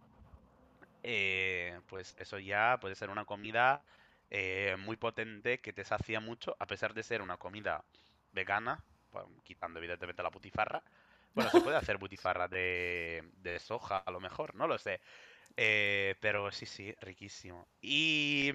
eh, 1.08 1.82
pues 1.88 2.16
eso 2.20 2.40
ya 2.40 2.80
puede 2.82 2.96
ser 2.96 3.10
una 3.10 3.26
comida 3.26 3.84
eh, 4.30 4.76
muy 4.80 4.98
potente 4.98 5.62
que 5.62 5.74
te 5.74 5.86
sacia 5.86 6.20
mucho, 6.20 6.56
a 6.60 6.68
pesar 6.68 6.94
de 6.94 7.04
ser 7.04 7.22
una 7.22 7.38
comida 7.38 7.86
vegana, 8.34 8.84
bueno, 9.12 9.30
quitando 9.44 9.80
evidentemente 9.80 10.24
la 10.24 10.30
butifarra. 10.30 10.84
Bueno, 11.34 11.50
se 11.52 11.62
puede 11.62 11.78
hacer 11.80 11.98
butifarra 11.98 12.48
de, 12.50 13.24
de 13.38 13.60
soja, 13.60 13.98
a 14.00 14.12
lo 14.12 14.20
mejor, 14.20 14.56
no 14.56 14.68
lo 14.68 14.78
sé. 14.80 15.02
Eh, 15.58 16.16
pero 16.22 16.52
sí, 16.52 16.66
sí, 16.68 16.96
riquísimo. 17.02 17.68
Y 17.82 18.52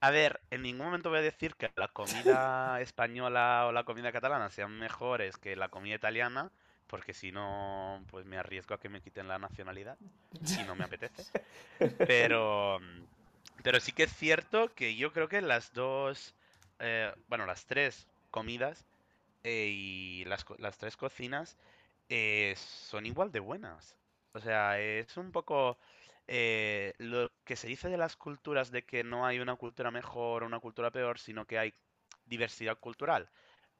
a 0.00 0.10
ver, 0.10 0.40
en 0.50 0.62
ningún 0.62 0.86
momento 0.86 1.10
voy 1.10 1.18
a 1.18 1.22
decir 1.22 1.56
que 1.56 1.72
la 1.76 1.88
comida 1.88 2.80
española 2.80 3.66
o 3.68 3.72
la 3.72 3.84
comida 3.84 4.12
catalana 4.12 4.50
sean 4.50 4.78
mejores 4.78 5.36
que 5.38 5.56
la 5.56 5.68
comida 5.70 5.96
italiana, 5.96 6.52
porque 6.88 7.14
si 7.14 7.30
no, 7.30 8.02
pues 8.10 8.26
me 8.26 8.38
arriesgo 8.38 8.74
a 8.74 8.80
que 8.80 8.88
me 8.88 9.00
quiten 9.00 9.28
la 9.28 9.38
nacionalidad 9.38 9.96
y 10.40 10.62
no 10.64 10.74
me 10.74 10.84
apetece. 10.84 11.22
Pero, 12.08 12.80
pero 13.62 13.78
sí 13.78 13.92
que 13.92 14.04
es 14.04 14.12
cierto 14.12 14.74
que 14.74 14.96
yo 14.96 15.12
creo 15.12 15.28
que 15.28 15.40
las 15.40 15.72
dos, 15.72 16.34
eh, 16.80 17.12
bueno, 17.28 17.46
las 17.46 17.66
tres 17.66 18.08
comidas 18.30 18.84
eh, 19.44 19.68
y 19.72 20.24
las, 20.24 20.44
las 20.58 20.76
tres 20.78 20.96
cocinas 20.96 21.56
eh, 22.08 22.54
son 22.56 23.06
igual 23.06 23.30
de 23.30 23.40
buenas. 23.40 23.96
O 24.32 24.40
sea, 24.40 24.80
es 24.80 25.16
un 25.16 25.30
poco 25.30 25.78
eh, 26.26 26.92
lo 26.98 27.30
que 27.44 27.56
se 27.56 27.68
dice 27.68 27.88
de 27.88 27.96
las 27.96 28.16
culturas 28.16 28.70
de 28.70 28.84
que 28.84 29.02
no 29.02 29.26
hay 29.26 29.40
una 29.40 29.56
cultura 29.56 29.90
mejor 29.90 30.42
o 30.42 30.46
una 30.46 30.60
cultura 30.60 30.90
peor, 30.90 31.18
sino 31.18 31.46
que 31.46 31.58
hay 31.58 31.74
diversidad 32.26 32.78
cultural. 32.78 33.30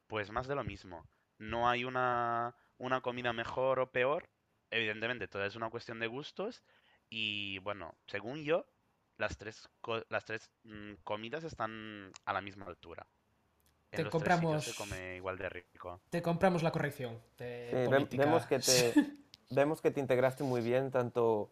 Pues 0.07 0.31
más 0.31 0.49
de 0.49 0.55
lo 0.55 0.65
mismo. 0.65 1.07
No 1.39 1.69
hay 1.69 1.85
una, 1.85 2.55
una 2.79 3.01
comida 3.01 3.33
mejor 3.33 3.81
o 3.81 3.91
peor. 3.91 4.29
Evidentemente, 4.71 5.29
todo 5.29 5.45
es 5.45 5.57
una 5.57 5.71
cuestión 5.71 5.99
de 6.01 6.07
gustos. 6.07 6.63
Y 7.11 7.59
bueno, 7.61 7.95
según 8.07 8.45
yo, 8.45 8.67
las 9.17 9.37
tres, 9.37 9.69
co- 9.81 10.05
las 10.09 10.25
tres 10.25 10.51
mm, 10.65 10.95
comidas 11.05 11.45
están 11.45 12.13
a 12.25 12.33
la 12.33 12.41
misma 12.41 12.67
altura. 12.67 13.07
Te 13.91 13.99
En 13.99 14.05
los 14.05 14.13
tres 14.13 14.35
sitios 14.35 14.51
compramos- 14.51 14.65
se 14.65 14.75
come 14.75 15.17
igual 15.17 15.39
de 15.39 15.49
rico. 15.49 16.01
Te 16.11 16.23
compramos 16.23 16.63
la 16.63 16.71
corrección 16.71 17.19
de 17.39 17.71
Sí, 17.71 17.85
política. 17.87 18.25
vemos, 18.25 18.47
que 18.47 18.59
te, 18.61 18.93
vemos 19.51 19.81
que 19.81 19.91
te 19.91 20.01
integraste 20.01 20.45
muy 20.45 20.61
bien, 20.61 20.91
tanto 20.91 21.51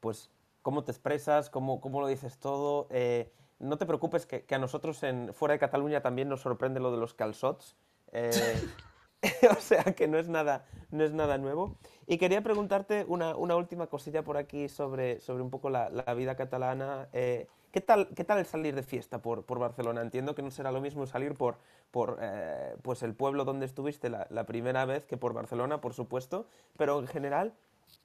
pues 0.00 0.30
cómo 0.62 0.82
te 0.84 0.92
expresas, 0.92 1.50
cómo, 1.50 1.80
cómo 1.80 2.00
lo 2.00 2.06
dices 2.06 2.38
todo. 2.38 2.88
eh, 2.90 3.30
no 3.58 3.76
te 3.78 3.86
preocupes 3.86 4.26
que, 4.26 4.44
que 4.44 4.54
a 4.54 4.58
nosotros 4.58 5.02
en, 5.02 5.32
fuera 5.32 5.52
de 5.52 5.58
Cataluña 5.58 6.00
también 6.02 6.28
nos 6.28 6.40
sorprende 6.40 6.80
lo 6.80 6.90
de 6.90 6.96
los 6.98 7.14
calçots. 7.14 7.76
eh, 8.12 8.56
o 9.50 9.60
sea 9.60 9.84
que 9.84 10.08
no 10.08 10.18
es 10.18 10.28
nada, 10.28 10.64
no 10.90 11.04
es 11.04 11.12
nada 11.12 11.38
nuevo. 11.38 11.76
Y 12.06 12.18
quería 12.18 12.42
preguntarte 12.42 13.04
una, 13.08 13.36
una 13.36 13.56
última 13.56 13.86
cosilla 13.86 14.22
por 14.22 14.36
aquí 14.36 14.68
sobre, 14.68 15.20
sobre 15.20 15.42
un 15.42 15.50
poco 15.50 15.70
la, 15.70 15.88
la 15.90 16.14
vida 16.14 16.36
catalana. 16.36 17.08
eh, 17.12 17.46
¿qué, 17.72 17.80
tal, 17.80 18.08
¿Qué 18.14 18.24
tal 18.24 18.38
el 18.38 18.46
salir 18.46 18.74
de 18.74 18.82
fiesta 18.82 19.20
por, 19.20 19.44
por 19.44 19.58
Barcelona? 19.58 20.02
Entiendo 20.02 20.34
que 20.34 20.42
no 20.42 20.50
será 20.50 20.70
lo 20.70 20.80
mismo 20.80 21.06
salir 21.06 21.34
por, 21.34 21.58
por 21.90 22.18
eh, 22.20 22.76
pues 22.82 23.02
el 23.02 23.14
pueblo 23.14 23.44
donde 23.44 23.66
estuviste 23.66 24.10
la, 24.10 24.26
la 24.30 24.44
primera 24.44 24.84
vez 24.84 25.06
que 25.06 25.16
por 25.16 25.32
Barcelona, 25.32 25.80
por 25.80 25.94
supuesto, 25.94 26.46
pero 26.76 27.00
en 27.00 27.06
general, 27.06 27.54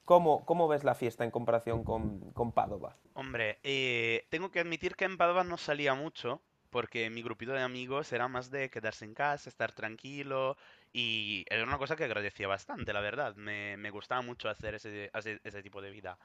¿cómo, 0.04 0.44
cómo 0.44 0.68
ves 0.68 0.84
la 0.84 0.94
fiesta 0.94 1.24
en 1.24 1.30
comparación 1.30 1.84
con, 1.84 2.32
con 2.32 2.52
Padova? 2.52 2.96
Hombre, 3.14 3.58
eh, 3.62 4.26
tengo 4.30 4.50
que 4.50 4.60
admitir 4.60 4.96
que 4.96 5.04
en 5.04 5.16
Padova 5.16 5.44
no 5.44 5.56
salía 5.56 5.94
mucho, 5.94 6.40
porque 6.70 7.10
mi 7.10 7.22
grupito 7.22 7.52
de 7.52 7.62
amigos 7.62 8.12
era 8.12 8.28
más 8.28 8.50
de 8.50 8.70
quedarse 8.70 9.04
en 9.04 9.14
casa, 9.14 9.50
estar 9.50 9.72
tranquilo, 9.72 10.56
y 10.92 11.44
era 11.50 11.64
una 11.64 11.78
cosa 11.78 11.96
que 11.96 12.04
agradecía 12.04 12.48
bastante, 12.48 12.92
la 12.92 13.00
verdad. 13.00 13.36
Me, 13.36 13.76
me 13.76 13.90
gustaba 13.90 14.22
mucho 14.22 14.48
hacer 14.48 14.74
ese, 14.76 15.10
ese, 15.14 15.40
ese 15.44 15.62
tipo 15.62 15.82
de 15.82 15.90
vida. 15.90 16.18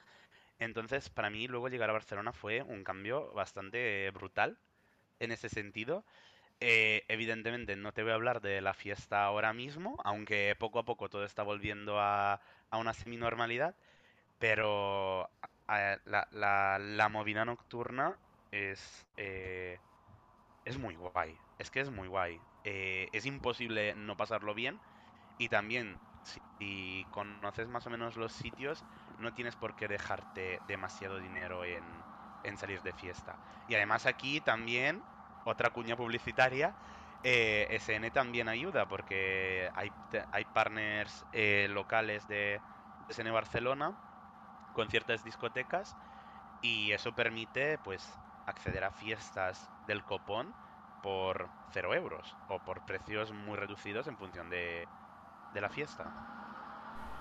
Entonces, 0.60 1.10
para 1.10 1.30
mí, 1.30 1.48
luego 1.48 1.70
llegar 1.70 1.90
a 1.90 1.94
Barcelona 1.94 2.34
fue 2.34 2.62
un 2.64 2.84
cambio 2.84 3.32
bastante 3.34 4.10
brutal 4.12 4.60
en 5.20 5.32
ese 5.32 5.50
sentido. 5.50 6.06
Eh, 6.62 7.06
evidentemente, 7.10 7.76
no 7.78 7.94
te 7.94 8.04
voy 8.04 8.12
a 8.14 8.16
hablar 8.16 8.42
de 8.42 8.62
la 8.62 8.74
fiesta 8.76 9.26
ahora 9.26 9.54
mismo, 9.54 9.98
aunque 10.06 10.56
poco 10.60 10.80
a 10.80 10.86
poco 10.86 11.10
todo 11.10 11.26
está 11.26 11.44
volviendo 11.44 12.00
a, 12.00 12.42
a 12.72 12.78
una 12.80 12.94
semi-normalidad, 12.94 13.76
pero 14.40 15.30
la- 16.32 16.78
la 16.80 17.10
movida 17.10 17.46
nocturna 17.46 18.20
es, 18.52 19.06
eh, 19.18 19.80
es 20.66 20.78
muy 20.78 20.96
guay. 20.96 21.40
Es 21.58 21.72
que 21.72 21.82
es 21.82 21.90
muy 21.92 22.08
guay. 22.08 22.44
Eh, 22.66 23.10
es 23.14 23.28
imposible 23.28 23.96
no 23.96 24.18
pasarlo 24.18 24.56
bien. 24.56 24.82
Y 25.38 25.50
también, 25.50 26.02
si 26.24 27.08
conoces 27.12 27.68
más 27.68 27.86
o 27.88 27.90
menos 27.90 28.16
los 28.16 28.34
sitios, 28.34 28.86
no 29.18 29.34
tienes 29.34 29.56
por 29.56 29.76
qué 29.76 29.88
dejarte 29.88 30.62
demasiado 30.66 31.20
dinero 31.20 31.66
en, 31.66 32.06
en 32.44 32.58
salir 32.58 32.82
de 32.82 32.94
fiesta. 32.94 33.40
Y 33.68 33.76
además 33.76 34.06
aquí 34.06 34.42
también, 34.42 35.06
otra 35.44 35.72
cuña 35.72 35.96
publicitaria, 35.98 36.78
eh, 37.24 37.68
SN 37.72 38.12
también 38.12 38.48
ayuda 38.50 38.88
porque 38.88 39.70
hay, 39.74 39.94
hay 40.32 40.46
partners 40.46 41.26
eh, 41.32 41.68
locales 41.70 42.28
de 42.28 42.62
SN 43.08 43.32
Barcelona 43.32 43.98
con 44.72 44.90
ciertas 44.90 45.24
discotecas 45.24 45.98
y 46.62 46.92
eso 46.92 47.14
permite 47.14 47.78
pues 47.80 48.20
acceder 48.46 48.84
a 48.84 48.92
fiestas 48.92 49.72
del 49.82 50.06
copón 50.06 50.56
por 51.02 51.52
0 51.72 51.94
euros 51.96 52.38
o 52.48 52.60
por 52.64 52.82
precios 52.84 53.32
muy 53.34 53.58
reducidos 53.58 54.08
en 54.08 54.18
función 54.18 54.50
de, 54.50 54.90
de 55.52 55.62
la 55.62 55.70
fiesta. 55.70 56.16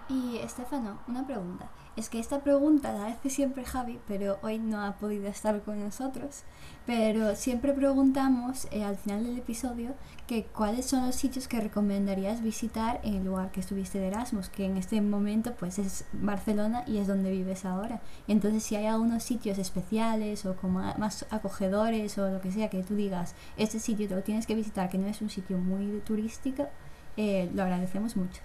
Y 0.08 0.36
Estefano, 0.36 0.98
una 1.08 1.26
pregunta. 1.26 1.70
Es 1.96 2.10
que 2.10 2.18
esta 2.18 2.40
pregunta 2.40 2.92
la 2.92 3.06
hace 3.06 3.30
siempre 3.30 3.64
Javi, 3.64 3.98
pero 4.06 4.38
hoy 4.42 4.58
no 4.58 4.84
ha 4.84 4.96
podido 4.96 5.28
estar 5.28 5.62
con 5.62 5.82
nosotros. 5.82 6.42
Pero 6.84 7.34
siempre 7.36 7.72
preguntamos 7.72 8.68
eh, 8.70 8.84
al 8.84 8.96
final 8.96 9.24
del 9.24 9.38
episodio 9.38 9.94
que 10.26 10.44
cuáles 10.44 10.84
son 10.84 11.06
los 11.06 11.14
sitios 11.14 11.48
que 11.48 11.60
recomendarías 11.60 12.42
visitar 12.42 13.00
en 13.02 13.14
el 13.14 13.24
lugar 13.24 13.50
que 13.50 13.60
estuviste 13.60 13.98
de 13.98 14.08
Erasmus, 14.08 14.50
que 14.50 14.66
en 14.66 14.76
este 14.76 15.00
momento 15.00 15.54
pues 15.54 15.78
es 15.78 16.04
Barcelona 16.12 16.84
y 16.86 16.98
es 16.98 17.06
donde 17.06 17.30
vives 17.30 17.64
ahora. 17.64 18.02
Entonces 18.28 18.62
si 18.62 18.76
hay 18.76 18.86
algunos 18.86 19.22
sitios 19.22 19.56
especiales 19.56 20.44
o 20.44 20.54
como 20.56 20.80
más 20.98 21.24
acogedores 21.30 22.18
o 22.18 22.28
lo 22.28 22.42
que 22.42 22.52
sea 22.52 22.68
que 22.68 22.82
tú 22.82 22.94
digas, 22.94 23.34
este 23.56 23.80
sitio 23.80 24.06
te 24.06 24.16
lo 24.16 24.22
tienes 24.22 24.46
que 24.46 24.54
visitar, 24.54 24.90
que 24.90 24.98
no 24.98 25.06
es 25.06 25.22
un 25.22 25.30
sitio 25.30 25.56
muy 25.56 26.00
turístico, 26.00 26.68
eh, 27.16 27.50
lo 27.54 27.62
agradecemos 27.62 28.16
mucho. 28.16 28.42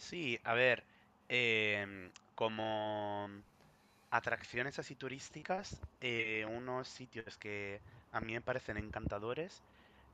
Sí, 0.00 0.38
a 0.44 0.54
ver, 0.54 0.86
em, 1.28 2.12
como 2.34 3.28
atracciones 4.10 4.78
así 4.78 4.96
turísticas, 4.96 5.80
eh, 6.00 6.46
unos 6.48 6.88
sitios 6.88 7.38
que 7.38 7.82
a 8.12 8.20
mí 8.20 8.32
me 8.34 8.40
parecen 8.42 8.76
encantadores 8.78 9.64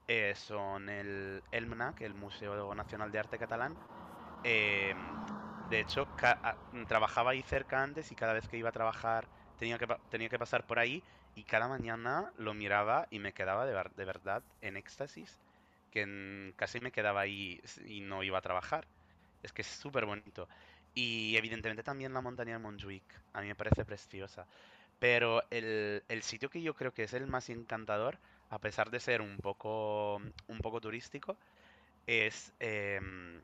eh, 0.09 0.35
son 0.37 0.89
el 0.91 1.45
ELMNAC, 1.53 2.03
el 2.03 2.15
Museo 2.15 2.75
Nacional 2.75 3.13
de 3.13 3.19
Arte 3.21 3.39
Catalán. 3.39 3.79
Em, 4.45 5.21
de 5.65 5.81
hecho, 5.81 6.11
trabajaba 6.89 7.33
ahí 7.33 7.43
cerca 7.43 7.83
antes 7.83 8.13
y 8.13 8.17
cada 8.17 8.33
vez 8.35 8.49
que 8.49 8.59
iba 8.59 8.71
a 8.71 8.73
trabajar 8.73 9.31
tenía 9.57 9.79
que, 9.79 9.87
tenía 10.11 10.29
que 10.31 10.39
pasar 10.39 10.67
por 10.67 10.79
ahí 10.81 11.05
y 11.35 11.45
cada 11.45 11.69
mañana 11.69 12.33
lo 12.37 12.55
miraba 12.55 13.09
y 13.11 13.19
me 13.21 13.35
quedaba 13.35 13.67
de, 13.67 13.75
de 13.97 14.05
verdad 14.07 14.45
en 14.63 14.77
éxtasis, 14.79 15.41
que 15.91 16.55
casi 16.57 16.81
me 16.81 16.93
quedaba 16.93 17.21
ahí 17.23 17.61
y 17.87 18.01
no 18.03 18.23
iba 18.25 18.39
a 18.39 18.43
trabajar. 18.43 18.89
Es 19.43 19.53
que 19.53 19.63
es 19.63 19.69
súper 19.69 20.07
bonito. 20.07 20.49
Y 20.95 21.37
evidentemente 21.37 21.83
también 21.83 22.15
la 22.15 22.21
montaña 22.21 22.53
de 22.55 22.59
Montjuic. 22.59 23.05
A 23.35 23.41
mí 23.41 23.49
me 23.49 23.55
parece 23.55 23.85
preciosa. 23.85 24.47
Pero 24.99 25.43
el, 25.51 26.03
sitio 26.23 26.49
que 26.49 26.63
yo 26.63 26.75
creo 26.75 26.93
que 26.93 27.05
es 27.05 27.13
el 27.13 27.27
más 27.27 27.51
encantador, 27.51 28.19
a 28.51 28.59
pesar 28.59 28.91
de 28.91 29.01
ser 29.01 29.21
un 29.21 29.37
poco, 29.39 30.17
un 30.49 30.59
poco 30.63 30.81
turístico, 30.81 31.37
es, 32.07 32.53
em, 32.61 33.43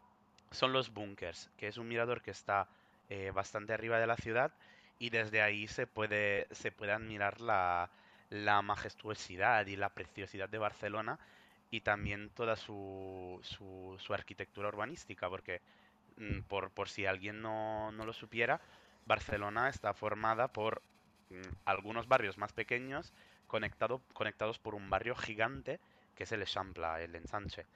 son 0.51 0.73
los 0.73 0.93
bunkers, 0.95 1.51
que 1.59 1.69
es 1.69 1.77
un 1.77 1.89
mirador 1.89 2.23
que 2.23 2.31
está 2.31 2.69
eh, 3.11 3.31
bastante 3.35 3.75
arriba 3.75 3.99
de 3.99 4.07
la 4.07 4.17
ciudad 4.17 4.53
y 4.99 5.11
desde 5.11 5.43
ahí 5.43 5.67
se 5.69 5.87
puede, 5.87 6.47
se 6.53 6.73
puede 6.73 6.93
admirar 6.93 7.41
la, 7.41 7.91
la 8.31 8.63
majestuosidad 8.63 9.67
y 9.67 9.77
la 9.77 9.91
preciosidad 9.91 10.49
de 10.49 10.59
Barcelona 10.59 11.19
y 11.71 11.81
también 11.83 12.31
toda 12.31 12.57
su, 12.57 13.39
su, 13.43 13.97
su 13.99 14.15
arquitectura 14.15 14.69
urbanística, 14.69 15.29
porque 15.29 15.61
por, 16.49 16.71
por 16.71 16.89
si 16.89 17.07
alguien 17.07 17.43
no, 17.43 17.91
lo 17.93 18.13
supiera, 18.13 18.61
Barcelona 19.07 19.69
está 19.69 19.95
formada 19.95 20.49
por 20.49 20.83
mm, 21.31 21.43
algunos 21.65 22.09
barrios 22.09 22.39
más 22.39 22.53
pequeños 22.53 23.13
conectado, 23.47 24.01
conectados 24.13 24.59
por 24.59 24.75
un 24.75 24.89
barrio 24.91 25.15
gigante 25.15 25.81
que 26.15 26.25
es 26.25 26.33
el 26.33 26.41
Eixample, 26.41 27.05
el 27.05 27.15
ensanche. 27.15 27.67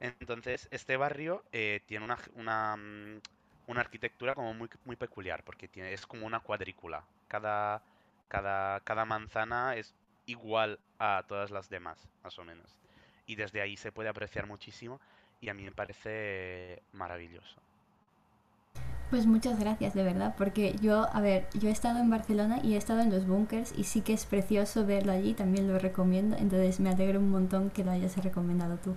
Entonces, 0.00 0.68
este 0.70 0.96
barrio 0.96 1.44
eh, 1.52 1.80
tiene 1.86 2.04
una, 2.04 2.18
una, 2.34 2.76
mm, 2.76 3.20
una, 3.66 3.80
arquitectura 3.80 4.34
como 4.34 4.54
muy, 4.54 4.68
muy 4.84 4.96
peculiar, 4.96 5.42
porque 5.44 5.68
tiene, 5.68 5.92
es 5.92 6.06
como 6.06 6.26
una 6.26 6.40
cuadrícula. 6.40 7.04
Cada, 7.28 7.82
cada, 8.28 8.80
cada 8.80 9.04
manzana 9.04 9.76
es 9.76 9.94
igual 10.26 10.78
a 10.98 11.24
todas 11.26 11.50
las 11.50 11.68
demás, 11.68 12.08
más 12.22 12.38
o 12.38 12.44
menos. 12.44 12.76
Y 13.26 13.36
desde 13.36 13.60
ahí 13.60 13.76
se 13.76 13.92
puede 13.92 14.08
apreciar 14.08 14.46
muchísimo 14.46 15.00
y 15.40 15.48
a 15.48 15.54
mí 15.54 15.64
me 15.64 15.72
parece 15.72 16.82
maravilloso. 16.92 17.65
Pues 19.10 19.24
muchas 19.24 19.60
gracias, 19.60 19.94
de 19.94 20.02
verdad, 20.02 20.34
porque 20.36 20.74
yo, 20.82 21.06
a 21.12 21.20
ver, 21.20 21.46
yo 21.54 21.68
he 21.68 21.72
estado 21.72 22.00
en 22.00 22.10
Barcelona 22.10 22.58
y 22.64 22.74
he 22.74 22.76
estado 22.76 23.00
en 23.00 23.10
los 23.10 23.24
bunkers 23.24 23.72
y 23.78 23.84
sí 23.84 24.00
que 24.00 24.12
es 24.12 24.26
precioso 24.26 24.84
verlo 24.84 25.12
allí, 25.12 25.32
también 25.32 25.68
lo 25.68 25.78
recomiendo, 25.78 26.36
entonces 26.36 26.80
me 26.80 26.90
alegro 26.90 27.20
un 27.20 27.30
montón 27.30 27.70
que 27.70 27.84
lo 27.84 27.92
hayas 27.92 28.16
recomendado 28.16 28.78
tú. 28.78 28.94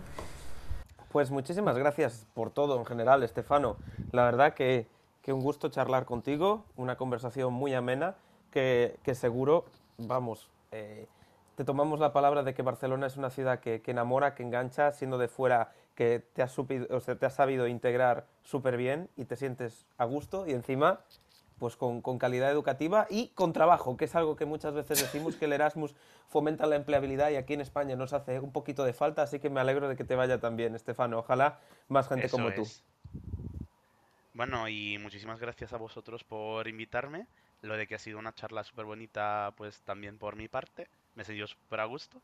Pues 1.12 1.30
muchísimas 1.30 1.78
gracias 1.78 2.26
por 2.34 2.50
todo 2.50 2.80
en 2.80 2.86
general, 2.86 3.22
Estefano. 3.22 3.78
La 4.12 4.26
verdad 4.26 4.56
que, 4.56 4.88
que 5.22 5.32
un 5.32 5.42
gusto 5.42 5.70
charlar 5.70 6.06
contigo, 6.06 6.66
una 6.76 6.96
conversación 6.96 7.54
muy 7.54 7.76
amena, 7.76 8.16
que, 8.50 8.98
que 9.04 9.14
seguro, 9.14 9.66
vamos, 10.00 10.50
eh, 10.72 11.08
te 11.60 11.66
tomamos 11.66 12.00
la 12.00 12.14
palabra 12.14 12.44
de 12.44 12.54
que 12.54 12.62
Barcelona 12.62 13.08
es 13.08 13.18
una 13.18 13.30
ciudad 13.30 13.60
que, 13.60 13.82
que 13.82 13.92
enamora, 13.92 14.34
que 14.34 14.44
engancha, 14.44 14.94
siendo 14.94 15.18
de 15.18 15.28
fuera 15.28 15.74
que 15.94 16.24
te 16.32 16.42
has, 16.42 16.58
o 16.58 17.00
sea, 17.02 17.18
te 17.18 17.26
has 17.26 17.36
sabido 17.36 17.68
integrar 17.68 18.28
súper 18.44 18.78
bien 18.78 19.10
y 19.18 19.26
te 19.26 19.36
sientes 19.36 19.86
a 19.98 20.06
gusto 20.06 20.48
y 20.48 20.52
encima 20.52 21.02
pues 21.58 21.76
con, 21.76 22.02
con, 22.02 22.18
calidad 22.18 22.50
educativa 22.50 23.08
y 23.10 23.28
con 23.36 23.52
trabajo, 23.52 23.98
que 23.98 24.06
es 24.06 24.16
algo 24.16 24.38
que 24.38 24.46
muchas 24.46 24.74
veces 24.74 25.02
decimos 25.02 25.36
que 25.36 25.44
el 25.44 25.52
Erasmus 25.52 25.96
fomenta 26.30 26.66
la 26.66 26.78
empleabilidad 26.78 27.30
y 27.30 27.36
aquí 27.36 27.56
en 27.56 27.60
España 27.60 27.98
nos 27.98 28.14
hace 28.14 28.40
un 28.40 28.54
poquito 28.54 28.86
de 28.86 28.94
falta, 28.94 29.24
así 29.24 29.40
que 29.40 29.50
me 29.50 29.60
alegro 29.60 29.90
de 29.90 29.98
que 29.98 30.06
te 30.06 30.16
vaya 30.16 30.40
también, 30.40 30.76
Estefano. 30.76 31.20
Ojalá 31.20 31.60
más 31.90 32.08
gente 32.08 32.30
como 32.30 32.54
tú. 32.54 32.66
Bueno, 34.34 34.70
y 34.70 34.98
muchísimas 34.98 35.42
gracias 35.42 35.74
a 35.74 35.78
vosotros 35.78 36.24
por 36.24 36.70
invitarme. 36.70 37.28
Lo 37.62 37.76
de 37.76 37.88
que 37.88 37.96
ha 37.96 38.00
sido 38.00 38.20
una 38.20 38.34
charla 38.34 38.64
súper 38.64 38.86
bonita, 38.86 39.54
pues 39.58 39.82
también 39.82 40.18
por 40.18 40.38
mi 40.38 40.48
parte. 40.48 40.88
Me 41.20 41.24
he 41.24 41.48
súper 41.48 41.82
a 41.82 41.86
gusto. 41.86 42.22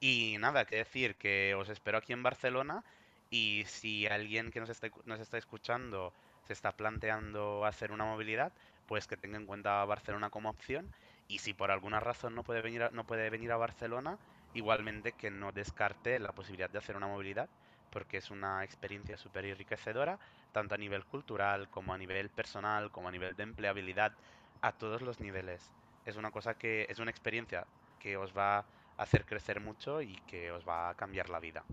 Y 0.00 0.36
nada, 0.38 0.64
que 0.64 0.76
decir 0.76 1.16
que 1.16 1.54
os 1.54 1.68
espero 1.68 1.98
aquí 1.98 2.14
en 2.14 2.22
Barcelona 2.22 2.82
y 3.28 3.64
si 3.66 4.06
alguien 4.06 4.50
que 4.50 4.60
nos 4.60 4.70
está, 4.70 4.88
nos 5.04 5.20
está 5.20 5.36
escuchando 5.36 6.14
se 6.46 6.54
está 6.54 6.72
planteando 6.72 7.66
hacer 7.66 7.92
una 7.92 8.06
movilidad, 8.06 8.50
pues 8.86 9.06
que 9.06 9.18
tenga 9.18 9.36
en 9.36 9.44
cuenta 9.44 9.84
Barcelona 9.84 10.30
como 10.30 10.48
opción. 10.48 10.90
Y 11.28 11.40
si 11.40 11.52
por 11.52 11.70
alguna 11.70 12.00
razón 12.00 12.34
no 12.34 12.42
puede 12.42 12.62
venir 12.62 12.84
a, 12.84 12.90
no 12.90 13.04
puede 13.04 13.28
venir 13.28 13.52
a 13.52 13.58
Barcelona, 13.58 14.18
igualmente 14.54 15.12
que 15.12 15.30
no 15.30 15.52
descarte 15.52 16.18
la 16.18 16.32
posibilidad 16.32 16.70
de 16.70 16.78
hacer 16.78 16.96
una 16.96 17.08
movilidad, 17.08 17.50
porque 17.90 18.16
es 18.16 18.30
una 18.30 18.64
experiencia 18.64 19.18
súper 19.18 19.44
enriquecedora, 19.44 20.18
tanto 20.50 20.74
a 20.74 20.78
nivel 20.78 21.04
cultural 21.04 21.68
como 21.68 21.92
a 21.92 21.98
nivel 21.98 22.30
personal, 22.30 22.90
como 22.90 23.08
a 23.08 23.12
nivel 23.12 23.36
de 23.36 23.42
empleabilidad, 23.42 24.16
a 24.62 24.72
todos 24.72 25.02
los 25.02 25.20
niveles. 25.20 25.74
Es 26.06 26.16
una 26.16 26.30
cosa 26.30 26.54
que 26.54 26.86
es 26.88 26.98
una 27.00 27.10
experiencia 27.10 27.66
que 28.00 28.16
os 28.16 28.36
va 28.36 28.58
a 28.58 28.64
hacer 28.96 29.24
crecer 29.24 29.60
mucho 29.60 30.02
y 30.02 30.16
que 30.26 30.50
os 30.50 30.66
va 30.68 30.90
a 30.90 30.94
cambiar 30.96 31.28
la 31.30 31.38
vida. 31.38 31.64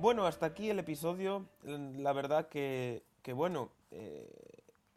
Bueno, 0.00 0.26
hasta 0.26 0.46
aquí 0.46 0.70
el 0.70 0.78
episodio. 0.78 1.48
La 1.64 2.12
verdad 2.12 2.48
que, 2.48 3.02
bueno, 3.34 3.72
eh, 3.90 4.30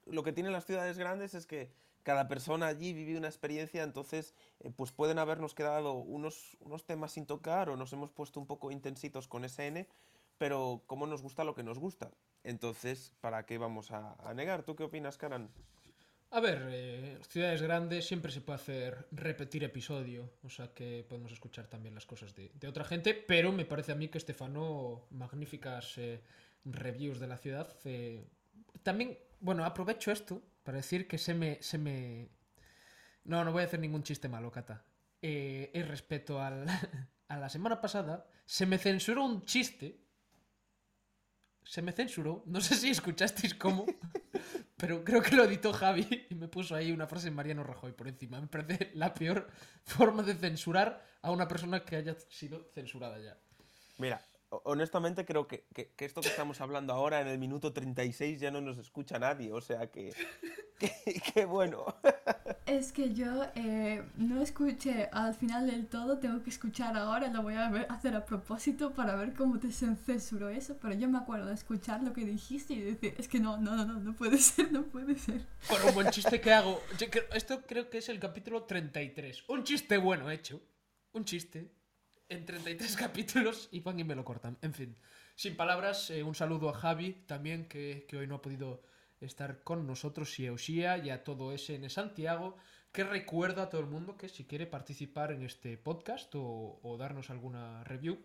lo 0.05 0.23
que 0.23 0.31
tienen 0.31 0.53
las 0.53 0.65
ciudades 0.65 0.99
grandes 0.99 1.33
es 1.33 1.47
que 1.47 1.71
cada 2.03 2.27
persona 2.27 2.67
allí 2.67 2.93
vive 2.93 3.17
una 3.17 3.27
experiencia, 3.27 3.83
entonces 3.83 4.35
eh, 4.59 4.71
pues 4.75 4.91
pueden 4.91 5.17
habernos 5.17 5.55
quedado 5.55 5.93
unos, 5.93 6.55
unos 6.59 6.85
temas 6.85 7.13
sin 7.13 7.25
tocar 7.25 7.69
o 7.69 7.77
nos 7.77 7.91
hemos 7.93 8.11
puesto 8.11 8.39
un 8.39 8.45
poco 8.45 8.71
intensitos 8.71 9.27
con 9.27 9.43
SN, 9.43 9.87
pero 10.41 10.81
como 10.87 11.05
nos 11.05 11.21
gusta 11.21 11.43
lo 11.43 11.53
que 11.53 11.61
nos 11.61 11.77
gusta. 11.77 12.09
Entonces, 12.43 13.13
¿para 13.21 13.45
qué 13.45 13.59
vamos 13.59 13.91
a, 13.91 14.33
negar? 14.33 14.63
¿Tú 14.63 14.75
qué 14.75 14.81
opinas, 14.81 15.15
Karan? 15.15 15.51
A 16.31 16.39
ver, 16.39 16.67
eh, 16.71 17.19
ciudades 17.29 17.61
grandes 17.61 18.07
siempre 18.07 18.31
se 18.31 18.41
puede 18.41 18.55
hacer 18.55 19.07
repetir 19.11 19.63
episodio, 19.63 20.33
o 20.41 20.49
sea 20.49 20.73
que 20.73 21.05
podemos 21.07 21.31
escuchar 21.31 21.67
también 21.67 21.93
las 21.93 22.07
cosas 22.07 22.33
de, 22.33 22.49
otra 22.67 22.83
gente, 22.85 23.13
pero 23.13 23.51
me 23.51 23.65
parece 23.65 23.91
a 23.91 23.95
mí 23.95 24.07
que 24.07 24.17
Estefano, 24.17 25.05
magníficas 25.11 25.99
eh, 25.99 26.23
reviews 26.65 27.19
de 27.19 27.27
la 27.27 27.37
ciudad. 27.37 27.77
Eh, 27.83 28.25
también, 28.81 29.19
bueno, 29.41 29.63
aprovecho 29.63 30.11
esto 30.11 30.41
para 30.63 30.77
decir 30.77 31.07
que 31.07 31.19
se 31.19 31.35
me, 31.35 31.61
se 31.61 31.77
me... 31.77 32.29
No, 33.25 33.45
no 33.45 33.51
voy 33.51 33.61
a 33.61 33.65
hacer 33.65 33.79
ningún 33.79 34.01
chiste 34.01 34.27
malo, 34.27 34.49
Cata. 34.49 34.83
es 35.21 35.87
respecto 35.87 36.41
al, 36.41 36.65
a 37.27 37.37
la 37.37 37.47
semana 37.47 37.79
pasada, 37.79 38.25
se 38.43 38.65
me 38.65 38.79
censuró 38.79 39.23
un 39.23 39.45
chiste 39.45 40.01
se 41.63 41.81
me 41.81 41.91
censuró. 41.91 42.43
No 42.45 42.61
sé 42.61 42.75
si 42.75 42.89
escuchasteis 42.89 43.55
cómo, 43.55 43.85
pero 44.77 45.03
creo 45.03 45.21
que 45.21 45.35
lo 45.35 45.43
editó 45.43 45.73
Javi 45.73 46.27
y 46.29 46.35
me 46.35 46.47
puso 46.47 46.75
ahí 46.75 46.91
una 46.91 47.07
frase 47.07 47.25
de 47.25 47.35
Mariano 47.35 47.63
Rajoy 47.63 47.93
por 47.93 48.07
encima. 48.07 48.39
Me 48.39 48.47
parece 48.47 48.91
la 48.95 49.13
peor 49.13 49.49
forma 49.83 50.23
de 50.23 50.35
censurar 50.35 51.03
a 51.21 51.31
una 51.31 51.47
persona 51.47 51.83
que 51.83 51.95
haya 51.95 52.15
sido 52.29 52.69
censurada 52.73 53.19
ya. 53.19 53.37
Mira, 53.97 54.21
honestamente 54.65 55.25
creo 55.25 55.47
que, 55.47 55.65
que, 55.73 55.91
que, 55.95 56.05
esto 56.05 56.21
que 56.21 56.27
estamos 56.27 56.59
hablando 56.59 56.93
ahora 56.93 57.21
en 57.21 57.27
el 57.27 57.39
minuto 57.39 57.71
36 57.71 58.39
ya 58.39 58.51
no 58.51 58.59
nos 58.59 58.77
escucha 58.77 59.17
nadie, 59.17 59.51
o 59.53 59.61
sea 59.61 59.89
que, 59.91 60.13
que, 61.33 61.45
bueno. 61.45 61.85
Es 62.65 62.91
que 62.91 63.13
yo 63.13 63.45
eh, 63.55 64.03
no 64.17 64.41
escuché 64.41 65.09
al 65.11 65.33
final 65.35 65.67
del 65.67 65.87
todo, 65.87 66.19
tengo 66.19 66.43
que 66.43 66.49
escuchar 66.49 66.97
ahora, 66.97 67.29
lo 67.29 67.43
voy 67.43 67.55
a 67.55 67.69
ver, 67.69 67.87
hacer 67.89 68.15
a 68.15 68.25
propósito 68.25 68.91
para 68.91 69.15
ver 69.15 69.33
cómo 69.33 69.59
te 69.59 69.71
censuró 69.71 70.49
eso, 70.49 70.77
pero 70.81 70.95
yo 70.95 71.07
me 71.07 71.17
acuerdo 71.17 71.47
de 71.47 71.53
escuchar 71.53 72.03
lo 72.03 72.13
que 72.13 72.25
dijiste 72.25 72.73
y 72.73 72.81
decir, 72.81 73.15
es 73.17 73.27
que 73.27 73.39
no, 73.39 73.57
no, 73.57 73.75
no, 73.75 73.85
no, 73.85 73.99
no 73.99 74.13
puede 74.13 74.37
ser, 74.37 74.71
no 74.71 74.83
puede 74.83 75.17
ser. 75.17 75.45
Bueno, 75.69 75.87
un 75.87 75.93
buen 75.93 76.09
chiste 76.09 76.41
que 76.41 76.51
hago, 76.51 76.81
esto 77.33 77.61
creo 77.65 77.89
que 77.89 77.99
es 77.99 78.09
el 78.09 78.19
capítulo 78.19 78.63
33, 78.63 79.45
un 79.47 79.63
chiste 79.63 79.97
bueno 79.97 80.29
hecho, 80.29 80.61
un 81.13 81.23
chiste 81.23 81.80
en 82.31 82.45
33 82.45 82.95
capítulos 82.97 83.69
y 83.71 83.81
van 83.81 83.99
y 83.99 84.03
me 84.03 84.15
lo 84.15 84.25
cortan. 84.25 84.57
En 84.61 84.73
fin, 84.73 84.95
sin 85.35 85.55
palabras, 85.55 86.09
eh, 86.09 86.23
un 86.23 86.33
saludo 86.33 86.69
a 86.69 86.73
Javi 86.73 87.23
también, 87.27 87.67
que, 87.67 88.07
que, 88.07 88.17
hoy 88.17 88.25
no 88.27 88.35
ha 88.35 88.41
podido 88.41 88.81
estar 89.19 89.63
con 89.63 89.85
nosotros, 89.85 90.39
y 90.39 90.47
a 90.47 90.53
Uxía 90.53 90.97
y 90.97 91.09
a 91.09 91.23
todo 91.23 91.55
SN 91.55 91.89
Santiago, 91.89 92.55
que 92.91 93.03
recuerda 93.03 93.63
a 93.63 93.69
todo 93.69 93.81
el 93.81 93.87
mundo 93.87 94.17
que 94.17 94.29
si 94.29 94.45
quiere 94.45 94.65
participar 94.65 95.31
en 95.31 95.43
este 95.43 95.77
podcast 95.77 96.33
o, 96.35 96.97
darnos 96.97 97.29
alguna 97.29 97.83
review, 97.83 98.17